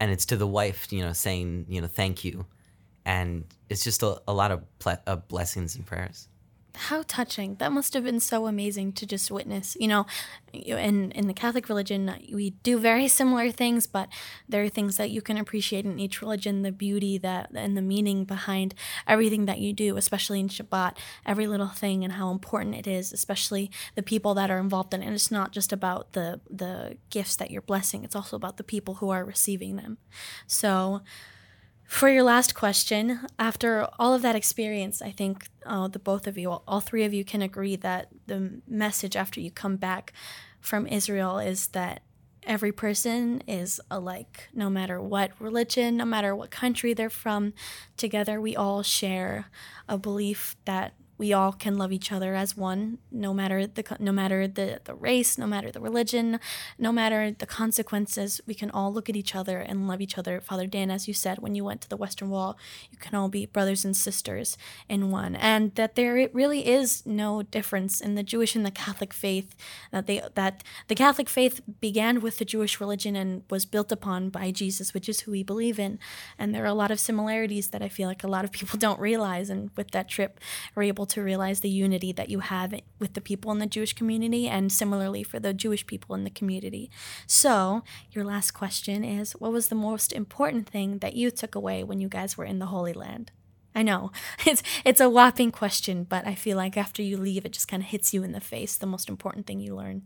and 0.00 0.10
it's 0.10 0.26
to 0.26 0.36
the 0.36 0.46
wife, 0.46 0.92
you 0.92 1.02
know, 1.02 1.12
saying, 1.12 1.66
you 1.68 1.80
know, 1.80 1.86
thank 1.86 2.24
you, 2.24 2.44
and 3.04 3.44
it's 3.70 3.84
just 3.84 4.02
a, 4.02 4.20
a 4.28 4.32
lot 4.34 4.50
of 4.50 4.62
ple- 4.78 4.98
uh, 5.06 5.16
blessings 5.16 5.76
and 5.76 5.86
prayers. 5.86 6.28
How 6.76 7.04
touching. 7.06 7.54
That 7.56 7.72
must 7.72 7.94
have 7.94 8.04
been 8.04 8.20
so 8.20 8.46
amazing 8.46 8.92
to 8.94 9.06
just 9.06 9.30
witness. 9.30 9.76
You 9.78 9.88
know, 9.88 10.06
in 10.52 11.12
in 11.12 11.28
the 11.28 11.34
Catholic 11.34 11.68
religion, 11.68 12.12
we 12.32 12.50
do 12.50 12.78
very 12.78 13.06
similar 13.06 13.50
things, 13.50 13.86
but 13.86 14.08
there 14.48 14.64
are 14.64 14.68
things 14.68 14.96
that 14.96 15.10
you 15.10 15.22
can 15.22 15.38
appreciate 15.38 15.84
in 15.84 16.00
each 16.00 16.20
religion, 16.20 16.62
the 16.62 16.72
beauty 16.72 17.16
that 17.18 17.50
and 17.54 17.76
the 17.76 17.82
meaning 17.82 18.24
behind 18.24 18.74
everything 19.06 19.46
that 19.46 19.58
you 19.58 19.72
do, 19.72 19.96
especially 19.96 20.40
in 20.40 20.48
Shabbat, 20.48 20.96
every 21.24 21.46
little 21.46 21.68
thing 21.68 22.02
and 22.02 22.14
how 22.14 22.30
important 22.30 22.74
it 22.74 22.86
is, 22.86 23.12
especially 23.12 23.70
the 23.94 24.02
people 24.02 24.34
that 24.34 24.50
are 24.50 24.58
involved 24.58 24.92
in 24.94 25.02
it. 25.02 25.06
And 25.06 25.14
it's 25.14 25.30
not 25.30 25.52
just 25.52 25.72
about 25.72 26.12
the 26.12 26.40
the 26.50 26.96
gifts 27.10 27.36
that 27.36 27.50
you're 27.52 27.62
blessing, 27.62 28.02
it's 28.02 28.16
also 28.16 28.36
about 28.36 28.56
the 28.56 28.64
people 28.64 28.94
who 28.94 29.10
are 29.10 29.24
receiving 29.24 29.76
them. 29.76 29.98
So 30.46 31.02
for 31.94 32.08
your 32.08 32.24
last 32.24 32.56
question, 32.56 33.20
after 33.38 33.86
all 34.00 34.14
of 34.14 34.22
that 34.22 34.34
experience, 34.34 35.00
I 35.00 35.12
think 35.12 35.46
uh, 35.64 35.86
the 35.86 36.00
both 36.00 36.26
of 36.26 36.36
you, 36.36 36.50
all 36.50 36.80
three 36.80 37.04
of 37.04 37.14
you, 37.14 37.24
can 37.24 37.40
agree 37.40 37.76
that 37.76 38.08
the 38.26 38.60
message 38.66 39.14
after 39.14 39.40
you 39.40 39.52
come 39.52 39.76
back 39.76 40.12
from 40.60 40.88
Israel 40.88 41.38
is 41.38 41.68
that 41.68 42.02
every 42.42 42.72
person 42.72 43.42
is 43.46 43.80
alike, 43.92 44.48
no 44.52 44.68
matter 44.68 45.00
what 45.00 45.30
religion, 45.38 45.96
no 45.96 46.04
matter 46.04 46.34
what 46.34 46.50
country 46.50 46.94
they're 46.94 47.08
from. 47.08 47.52
Together, 47.96 48.40
we 48.40 48.56
all 48.56 48.82
share 48.82 49.46
a 49.88 49.96
belief 49.96 50.56
that 50.64 50.94
we 51.16 51.32
all 51.32 51.52
can 51.52 51.78
love 51.78 51.92
each 51.92 52.10
other 52.10 52.34
as 52.34 52.56
one, 52.56 52.98
no 53.10 53.32
matter 53.32 53.66
the 53.66 53.84
no 54.00 54.10
matter 54.10 54.48
the, 54.48 54.80
the 54.84 54.94
race, 54.94 55.38
no 55.38 55.46
matter 55.46 55.70
the 55.70 55.80
religion, 55.80 56.40
no 56.78 56.92
matter 56.92 57.30
the 57.30 57.46
consequences. 57.46 58.40
We 58.46 58.54
can 58.54 58.70
all 58.70 58.92
look 58.92 59.08
at 59.08 59.14
each 59.14 59.34
other 59.34 59.60
and 59.60 59.86
love 59.86 60.00
each 60.00 60.18
other. 60.18 60.40
Father 60.40 60.66
Dan, 60.66 60.90
as 60.90 61.06
you 61.06 61.14
said, 61.14 61.38
when 61.38 61.54
you 61.54 61.64
went 61.64 61.82
to 61.82 61.88
the 61.88 61.96
Western 61.96 62.30
Wall, 62.30 62.58
you 62.90 62.98
can 62.98 63.14
all 63.14 63.28
be 63.28 63.46
brothers 63.46 63.84
and 63.84 63.96
sisters 63.96 64.56
in 64.88 65.10
one, 65.10 65.36
and 65.36 65.74
that 65.76 65.94
there 65.94 66.28
really 66.32 66.66
is 66.66 67.06
no 67.06 67.42
difference 67.42 68.00
in 68.00 68.16
the 68.16 68.24
Jewish 68.24 68.56
and 68.56 68.66
the 68.66 68.72
Catholic 68.72 69.12
faith. 69.12 69.54
That 69.92 70.06
they 70.06 70.20
that 70.34 70.64
the 70.88 70.96
Catholic 70.96 71.28
faith 71.28 71.60
began 71.80 72.20
with 72.20 72.38
the 72.38 72.44
Jewish 72.44 72.80
religion 72.80 73.14
and 73.14 73.44
was 73.48 73.64
built 73.64 73.92
upon 73.92 74.30
by 74.30 74.50
Jesus, 74.50 74.92
which 74.92 75.08
is 75.08 75.20
who 75.20 75.30
we 75.30 75.44
believe 75.44 75.78
in, 75.78 76.00
and 76.38 76.52
there 76.52 76.64
are 76.64 76.66
a 76.66 76.74
lot 76.74 76.90
of 76.90 76.98
similarities 76.98 77.68
that 77.68 77.82
I 77.82 77.88
feel 77.88 78.08
like 78.08 78.24
a 78.24 78.28
lot 78.28 78.44
of 78.44 78.50
people 78.50 78.78
don't 78.84 78.98
realize. 78.98 79.48
And 79.48 79.70
with 79.76 79.92
that 79.92 80.08
trip, 80.08 80.40
we're 80.74 80.82
able 80.82 81.03
to 81.06 81.22
realize 81.22 81.60
the 81.60 81.68
unity 81.68 82.12
that 82.12 82.28
you 82.28 82.40
have 82.40 82.74
with 82.98 83.14
the 83.14 83.20
people 83.20 83.50
in 83.52 83.58
the 83.58 83.66
Jewish 83.66 83.92
community, 83.92 84.48
and 84.48 84.72
similarly 84.72 85.22
for 85.22 85.38
the 85.38 85.54
Jewish 85.54 85.86
people 85.86 86.14
in 86.14 86.24
the 86.24 86.30
community. 86.30 86.90
So, 87.26 87.82
your 88.10 88.24
last 88.24 88.52
question 88.52 89.04
is 89.04 89.32
what 89.32 89.52
was 89.52 89.68
the 89.68 89.74
most 89.74 90.12
important 90.12 90.68
thing 90.68 90.98
that 90.98 91.14
you 91.14 91.30
took 91.30 91.54
away 91.54 91.84
when 91.84 92.00
you 92.00 92.08
guys 92.08 92.36
were 92.36 92.44
in 92.44 92.58
the 92.58 92.66
Holy 92.66 92.92
Land? 92.92 93.32
I 93.74 93.82
know 93.82 94.12
it's 94.46 94.62
it's 94.84 95.00
a 95.00 95.10
whopping 95.10 95.50
question, 95.50 96.04
but 96.04 96.26
I 96.26 96.34
feel 96.34 96.56
like 96.56 96.76
after 96.76 97.02
you 97.02 97.16
leave, 97.16 97.44
it 97.44 97.52
just 97.52 97.68
kind 97.68 97.82
of 97.82 97.88
hits 97.88 98.14
you 98.14 98.22
in 98.22 98.32
the 98.32 98.40
face. 98.40 98.76
The 98.76 98.86
most 98.86 99.08
important 99.08 99.46
thing 99.46 99.60
you 99.60 99.74
learn. 99.74 100.02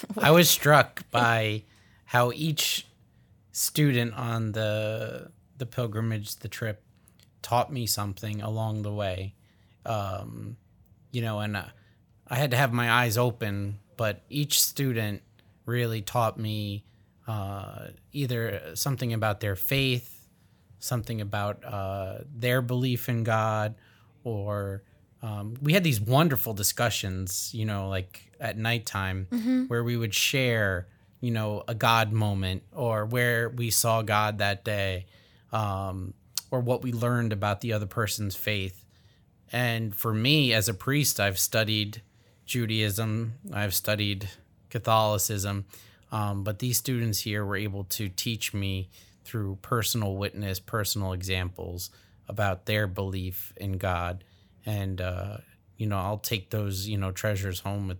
I 0.18 0.30
was 0.30 0.48
struck 0.48 1.08
by 1.10 1.64
how 2.06 2.32
each 2.32 2.86
student 3.52 4.14
on 4.14 4.52
the 4.52 5.30
the 5.58 5.66
pilgrimage, 5.66 6.36
the 6.36 6.48
trip, 6.48 6.82
taught 7.42 7.72
me 7.72 7.86
something 7.86 8.40
along 8.40 8.82
the 8.82 8.92
way. 8.92 9.34
Um, 9.84 10.56
you 11.10 11.22
know, 11.22 11.40
and 11.40 11.56
uh, 11.56 11.64
I 12.28 12.36
had 12.36 12.50
to 12.52 12.56
have 12.56 12.72
my 12.72 12.90
eyes 12.90 13.18
open, 13.18 13.78
but 13.96 14.22
each 14.28 14.60
student 14.62 15.22
really 15.66 16.02
taught 16.02 16.38
me 16.38 16.84
uh, 17.26 17.88
either 18.12 18.74
something 18.74 19.12
about 19.12 19.40
their 19.40 19.56
faith, 19.56 20.28
something 20.78 21.20
about 21.20 21.64
uh, 21.64 22.18
their 22.34 22.62
belief 22.62 23.08
in 23.08 23.22
God, 23.22 23.74
or 24.24 24.82
um, 25.22 25.54
we 25.62 25.72
had 25.72 25.84
these 25.84 26.00
wonderful 26.00 26.52
discussions, 26.54 27.50
you 27.54 27.64
know, 27.64 27.88
like 27.88 28.32
at 28.40 28.58
nighttime, 28.58 29.66
where 29.68 29.84
we 29.84 29.96
would 29.96 30.14
share, 30.14 30.88
you 31.20 31.30
know, 31.30 31.62
a 31.68 31.74
God 31.74 32.12
moment 32.12 32.64
or 32.72 33.06
where 33.06 33.48
we 33.48 33.70
saw 33.70 34.02
God 34.02 34.38
that 34.38 34.64
day, 34.64 35.06
um, 35.52 36.14
or 36.52 36.60
what 36.60 36.82
we 36.82 36.92
learned 36.92 37.32
about 37.32 37.62
the 37.62 37.72
other 37.72 37.86
person's 37.86 38.36
faith. 38.36 38.84
And 39.50 39.96
for 39.96 40.12
me, 40.12 40.52
as 40.52 40.68
a 40.68 40.74
priest, 40.74 41.18
I've 41.18 41.38
studied 41.38 42.02
Judaism, 42.44 43.34
I've 43.52 43.74
studied 43.74 44.28
Catholicism, 44.68 45.64
um, 46.12 46.44
but 46.44 46.58
these 46.58 46.76
students 46.76 47.20
here 47.20 47.44
were 47.44 47.56
able 47.56 47.84
to 47.84 48.10
teach 48.10 48.52
me 48.52 48.90
through 49.24 49.58
personal 49.62 50.14
witness, 50.16 50.60
personal 50.60 51.14
examples 51.14 51.90
about 52.28 52.66
their 52.66 52.86
belief 52.86 53.52
in 53.56 53.78
God. 53.78 54.22
And, 54.66 55.00
uh, 55.00 55.38
you 55.78 55.86
know, 55.86 55.98
I'll 55.98 56.18
take 56.18 56.50
those, 56.50 56.86
you 56.86 56.98
know, 56.98 57.12
treasures 57.12 57.60
home 57.60 57.88
with, 57.88 57.98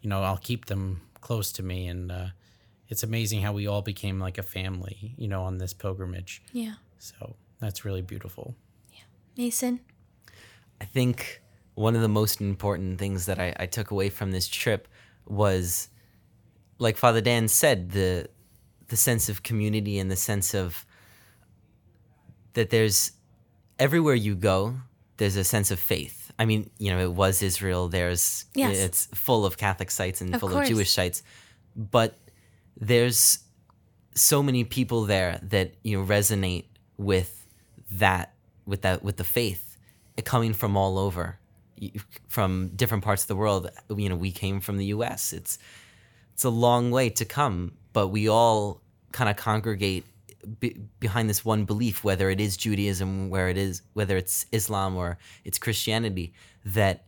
you 0.00 0.10
know, 0.10 0.22
I'll 0.22 0.38
keep 0.38 0.66
them 0.66 1.02
close 1.20 1.52
to 1.52 1.62
me. 1.62 1.86
And 1.86 2.10
uh, 2.10 2.26
it's 2.88 3.04
amazing 3.04 3.42
how 3.42 3.52
we 3.52 3.68
all 3.68 3.82
became 3.82 4.18
like 4.18 4.38
a 4.38 4.42
family, 4.42 5.14
you 5.16 5.28
know, 5.28 5.44
on 5.44 5.58
this 5.58 5.72
pilgrimage. 5.72 6.42
Yeah. 6.52 6.74
So 6.98 7.36
that's 7.62 7.84
really 7.84 8.02
beautiful. 8.02 8.54
Yeah. 8.92 9.00
Mason? 9.36 9.80
I 10.80 10.84
think 10.84 11.40
one 11.74 11.94
of 11.96 12.02
the 12.02 12.08
most 12.08 12.40
important 12.40 12.98
things 12.98 13.26
that 13.26 13.38
I, 13.38 13.54
I 13.58 13.66
took 13.66 13.90
away 13.90 14.10
from 14.10 14.32
this 14.32 14.48
trip 14.48 14.88
was, 15.26 15.88
like 16.78 16.96
Father 16.96 17.20
Dan 17.22 17.48
said, 17.48 17.92
the 17.92 18.28
the 18.88 18.96
sense 18.96 19.28
of 19.30 19.42
community 19.42 19.98
and 19.98 20.10
the 20.10 20.16
sense 20.16 20.52
of 20.54 20.84
that 22.54 22.68
there's 22.70 23.12
everywhere 23.78 24.14
you 24.14 24.34
go, 24.34 24.74
there's 25.16 25.36
a 25.36 25.44
sense 25.44 25.70
of 25.70 25.78
faith. 25.80 26.30
I 26.38 26.44
mean, 26.44 26.68
you 26.78 26.90
know, 26.90 26.98
it 27.00 27.12
was 27.12 27.42
Israel. 27.42 27.88
There's 27.88 28.44
Yes. 28.54 28.76
it's 28.76 29.06
full 29.14 29.46
of 29.46 29.56
Catholic 29.56 29.90
sites 29.90 30.20
and 30.20 30.34
Of 30.34 30.40
full 30.40 30.50
course. 30.50 30.68
of 30.68 30.74
Jewish 30.74 30.90
sites, 30.90 31.22
but 31.76 32.18
there's 32.76 33.38
so 34.14 34.42
many 34.42 34.64
people 34.64 35.04
there 35.04 35.38
that 35.42 35.74
you 35.82 35.98
know 35.98 36.04
resonate 36.06 36.66
with 36.98 37.41
that 37.98 38.34
with 38.66 38.82
that 38.82 39.02
with 39.02 39.16
the 39.16 39.24
faith 39.24 39.76
coming 40.24 40.52
from 40.52 40.76
all 40.76 40.98
over 40.98 41.38
from 42.28 42.68
different 42.76 43.02
parts 43.02 43.22
of 43.22 43.28
the 43.28 43.36
world. 43.36 43.70
You 43.88 44.08
know 44.08 44.16
we 44.16 44.32
came 44.32 44.60
from 44.60 44.76
the 44.78 44.86
US 44.86 45.32
it's 45.32 45.58
it's 46.32 46.44
a 46.44 46.50
long 46.50 46.90
way 46.90 47.10
to 47.10 47.24
come 47.24 47.72
but 47.92 48.08
we 48.08 48.28
all 48.28 48.80
kind 49.12 49.28
of 49.28 49.36
congregate 49.36 50.06
be, 50.58 50.76
behind 50.98 51.28
this 51.28 51.44
one 51.44 51.64
belief 51.64 52.02
whether 52.02 52.30
it 52.30 52.40
is 52.40 52.56
Judaism 52.56 53.30
where 53.30 53.48
it 53.48 53.56
is 53.56 53.82
whether 53.92 54.16
it's 54.16 54.46
Islam 54.52 54.96
or 54.96 55.18
it's 55.44 55.58
Christianity 55.58 56.32
that 56.64 57.04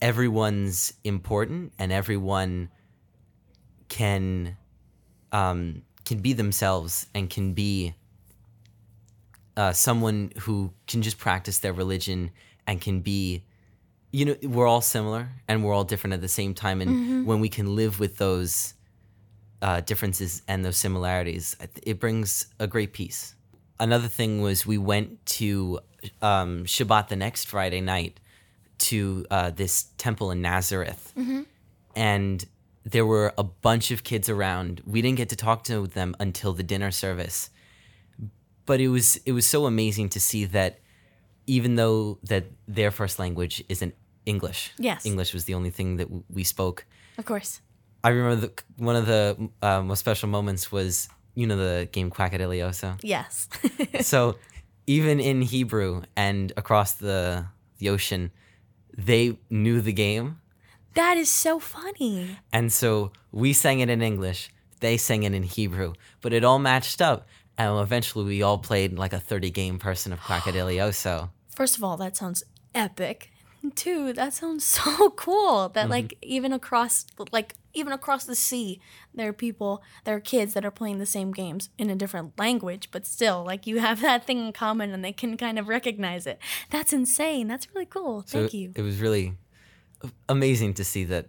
everyone's 0.00 0.92
important 1.04 1.72
and 1.78 1.92
everyone 1.92 2.68
can 3.88 4.56
um, 5.30 5.82
can 6.04 6.18
be 6.18 6.32
themselves 6.32 7.06
and 7.14 7.30
can 7.30 7.54
be 7.54 7.94
uh, 9.56 9.72
someone 9.72 10.32
who 10.40 10.72
can 10.86 11.02
just 11.02 11.18
practice 11.18 11.58
their 11.58 11.72
religion 11.72 12.30
and 12.66 12.80
can 12.80 13.00
be 13.00 13.44
you 14.12 14.24
know 14.26 14.36
we're 14.42 14.66
all 14.66 14.82
similar 14.82 15.28
and 15.48 15.64
we're 15.64 15.72
all 15.72 15.84
different 15.84 16.14
at 16.14 16.20
the 16.20 16.28
same 16.28 16.54
time. 16.54 16.80
And 16.80 17.26
when 17.26 17.40
we 17.40 17.48
can 17.48 17.74
live 17.74 17.98
with 17.98 18.18
those 18.18 18.74
uh, 19.62 19.80
differences 19.80 20.42
and 20.48 20.64
those 20.64 20.76
similarities 20.76 21.56
it 21.82 22.00
brings 22.00 22.46
a 22.58 22.66
great 22.66 22.92
peace. 22.92 23.34
Another 23.80 24.08
thing 24.08 24.40
was 24.42 24.66
we 24.66 24.78
went 24.78 25.24
to 25.26 25.80
um, 26.20 26.64
shabbat 26.64 27.08
the 27.08 27.16
next 27.16 27.48
friday 27.48 27.80
night 27.80 28.20
to 28.78 29.24
uh, 29.30 29.50
this 29.50 29.84
temple 29.98 30.30
in 30.30 30.42
nazareth. 30.42 31.12
And 31.94 32.44
there 32.84 33.06
were 33.06 33.32
a 33.38 33.44
bunch 33.44 33.90
of 33.90 34.02
kids 34.02 34.28
around. 34.28 34.82
We 34.84 35.02
didn't 35.02 35.18
get 35.18 35.28
to 35.30 35.36
talk 35.36 35.64
to 35.64 35.86
them 35.86 36.16
until 36.18 36.52
the 36.52 36.64
dinner 36.64 36.90
service. 36.90 37.50
But 38.66 38.80
it 38.80 38.88
was 38.88 39.16
it 39.26 39.32
was 39.32 39.46
so 39.46 39.66
amazing 39.66 40.08
to 40.10 40.20
see 40.20 40.44
that 40.46 40.80
even 41.46 41.74
though 41.74 42.18
that 42.24 42.44
their 42.68 42.90
first 42.90 43.18
language 43.18 43.62
isn't 43.68 43.94
English. 44.24 44.72
Yes. 44.78 45.04
English 45.04 45.34
was 45.34 45.44
the 45.44 45.54
only 45.54 45.70
thing 45.70 45.96
that 45.96 46.04
w- 46.04 46.24
we 46.30 46.44
spoke. 46.44 46.86
Of 47.18 47.24
course. 47.24 47.60
I 48.04 48.10
remember 48.10 48.46
the, 48.46 48.62
one 48.76 48.96
of 48.96 49.06
the 49.06 49.50
uh, 49.60 49.82
most 49.82 50.00
special 50.00 50.28
moments 50.28 50.70
was 50.70 51.08
you 51.34 51.46
know 51.46 51.56
the 51.56 51.88
game 51.90 52.10
Quackadilioso. 52.10 52.98
Yes. 53.02 53.48
so 54.00 54.36
even 54.86 55.20
in 55.20 55.42
Hebrew 55.42 56.02
and 56.16 56.52
across 56.56 56.92
the 56.94 57.46
the 57.78 57.88
ocean, 57.88 58.30
they 58.96 59.38
knew 59.50 59.80
the 59.80 59.92
game 59.92 60.38
that 60.94 61.16
is 61.16 61.30
so 61.30 61.58
funny. 61.58 62.38
And 62.52 62.72
so 62.72 63.12
we 63.30 63.52
sang 63.52 63.80
it 63.80 63.88
in 63.88 64.02
English, 64.02 64.50
they 64.80 64.96
sang 64.96 65.22
it 65.22 65.32
in 65.32 65.42
Hebrew, 65.42 65.94
but 66.20 66.32
it 66.32 66.44
all 66.44 66.58
matched 66.58 67.00
up. 67.00 67.26
And 67.70 67.80
eventually 67.80 68.24
we 68.24 68.42
all 68.42 68.58
played 68.58 68.98
like 68.98 69.12
a 69.12 69.20
30 69.20 69.50
game 69.50 69.78
person 69.78 70.12
of 70.12 70.20
Quackadilioso. 70.20 71.30
First 71.54 71.76
of 71.76 71.84
all, 71.84 71.96
that 71.98 72.16
sounds 72.16 72.42
epic. 72.74 73.30
Two, 73.76 74.12
that 74.14 74.34
sounds 74.34 74.64
so 74.78 75.10
cool. 75.10 75.68
That 75.68 75.82
mm-hmm. 75.82 75.90
like 75.90 76.18
even 76.22 76.52
across 76.52 77.06
like 77.30 77.54
even 77.74 77.92
across 77.92 78.24
the 78.24 78.34
sea, 78.34 78.80
there 79.14 79.28
are 79.28 79.32
people, 79.32 79.82
there 80.04 80.16
are 80.16 80.20
kids 80.20 80.54
that 80.54 80.64
are 80.64 80.70
playing 80.70 80.98
the 80.98 81.06
same 81.06 81.32
games 81.32 81.70
in 81.78 81.88
a 81.88 81.94
different 81.94 82.38
language, 82.38 82.88
but 82.90 83.06
still 83.06 83.44
like 83.44 83.66
you 83.66 83.78
have 83.78 84.00
that 84.02 84.24
thing 84.24 84.46
in 84.46 84.52
common 84.52 84.92
and 84.92 85.04
they 85.04 85.12
can 85.12 85.36
kind 85.36 85.58
of 85.58 85.68
recognize 85.68 86.26
it. 86.26 86.38
That's 86.70 86.92
insane. 86.92 87.48
That's 87.48 87.68
really 87.74 87.86
cool. 87.86 88.24
So 88.26 88.40
Thank 88.40 88.54
you. 88.54 88.72
It 88.74 88.82
was 88.82 89.00
really 89.00 89.34
amazing 90.28 90.74
to 90.74 90.84
see 90.84 91.04
that 91.04 91.28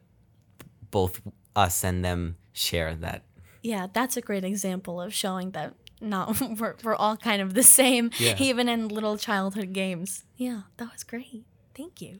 both 0.89 1.21
us 1.55 1.83
and 1.83 2.03
them 2.03 2.37
share 2.53 2.95
that. 2.95 3.23
Yeah, 3.61 3.87
that's 3.91 4.17
a 4.17 4.21
great 4.21 4.43
example 4.43 4.99
of 4.99 5.13
showing 5.13 5.51
that 5.51 5.73
not 6.01 6.39
we're, 6.59 6.75
we're 6.83 6.95
all 6.95 7.17
kind 7.17 7.41
of 7.41 7.53
the 7.53 7.63
same, 7.63 8.11
Yeah. 8.19 8.35
even 8.39 8.67
in 8.69 8.87
little 8.87 9.17
childhood 9.17 9.73
games. 9.73 10.23
Yeah, 10.37 10.61
that 10.77 10.91
was 10.91 11.03
great. 11.03 11.43
Thank 11.75 12.01
you. 12.01 12.19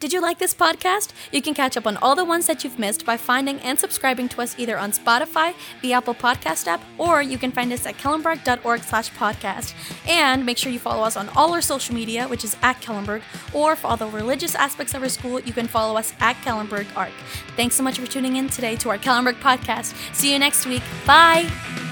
Did 0.00 0.12
you 0.12 0.20
like 0.20 0.40
this 0.40 0.52
podcast? 0.52 1.10
You 1.30 1.40
can 1.40 1.54
catch 1.54 1.76
up 1.76 1.86
on 1.86 1.96
all 1.98 2.16
the 2.16 2.24
ones 2.24 2.48
that 2.48 2.64
you've 2.64 2.76
missed 2.76 3.06
by 3.06 3.16
finding 3.16 3.60
and 3.60 3.78
subscribing 3.78 4.28
to 4.30 4.42
us 4.42 4.56
either 4.58 4.76
on 4.76 4.90
Spotify, 4.90 5.54
the 5.80 5.92
Apple 5.92 6.12
Podcast 6.12 6.66
app, 6.66 6.82
or 6.98 7.22
you 7.22 7.38
can 7.38 7.52
find 7.52 7.72
us 7.72 7.86
at 7.86 7.98
kellenberg.org 7.98 8.82
slash 8.82 9.12
podcast. 9.12 9.74
And 10.08 10.44
make 10.44 10.58
sure 10.58 10.72
you 10.72 10.80
follow 10.80 11.04
us 11.04 11.16
on 11.16 11.28
all 11.36 11.52
our 11.52 11.60
social 11.60 11.94
media, 11.94 12.26
which 12.26 12.42
is 12.42 12.56
at 12.62 12.80
Kellenberg, 12.80 13.22
or 13.54 13.76
for 13.76 13.86
all 13.86 13.96
the 13.96 14.08
religious 14.08 14.56
aspects 14.56 14.92
of 14.94 15.04
our 15.04 15.08
school, 15.08 15.38
you 15.38 15.52
can 15.52 15.68
follow 15.68 15.96
us 15.96 16.12
at 16.18 16.34
Kellenberg 16.38 16.86
Arc. 16.96 17.12
Thanks 17.54 17.76
so 17.76 17.84
much 17.84 18.00
for 18.00 18.06
tuning 18.08 18.34
in 18.34 18.48
today 18.48 18.74
to 18.76 18.88
our 18.90 18.98
Kellenberg 18.98 19.34
podcast. 19.40 19.94
See 20.16 20.32
you 20.32 20.38
next 20.40 20.66
week. 20.66 20.82
Bye! 21.06 21.91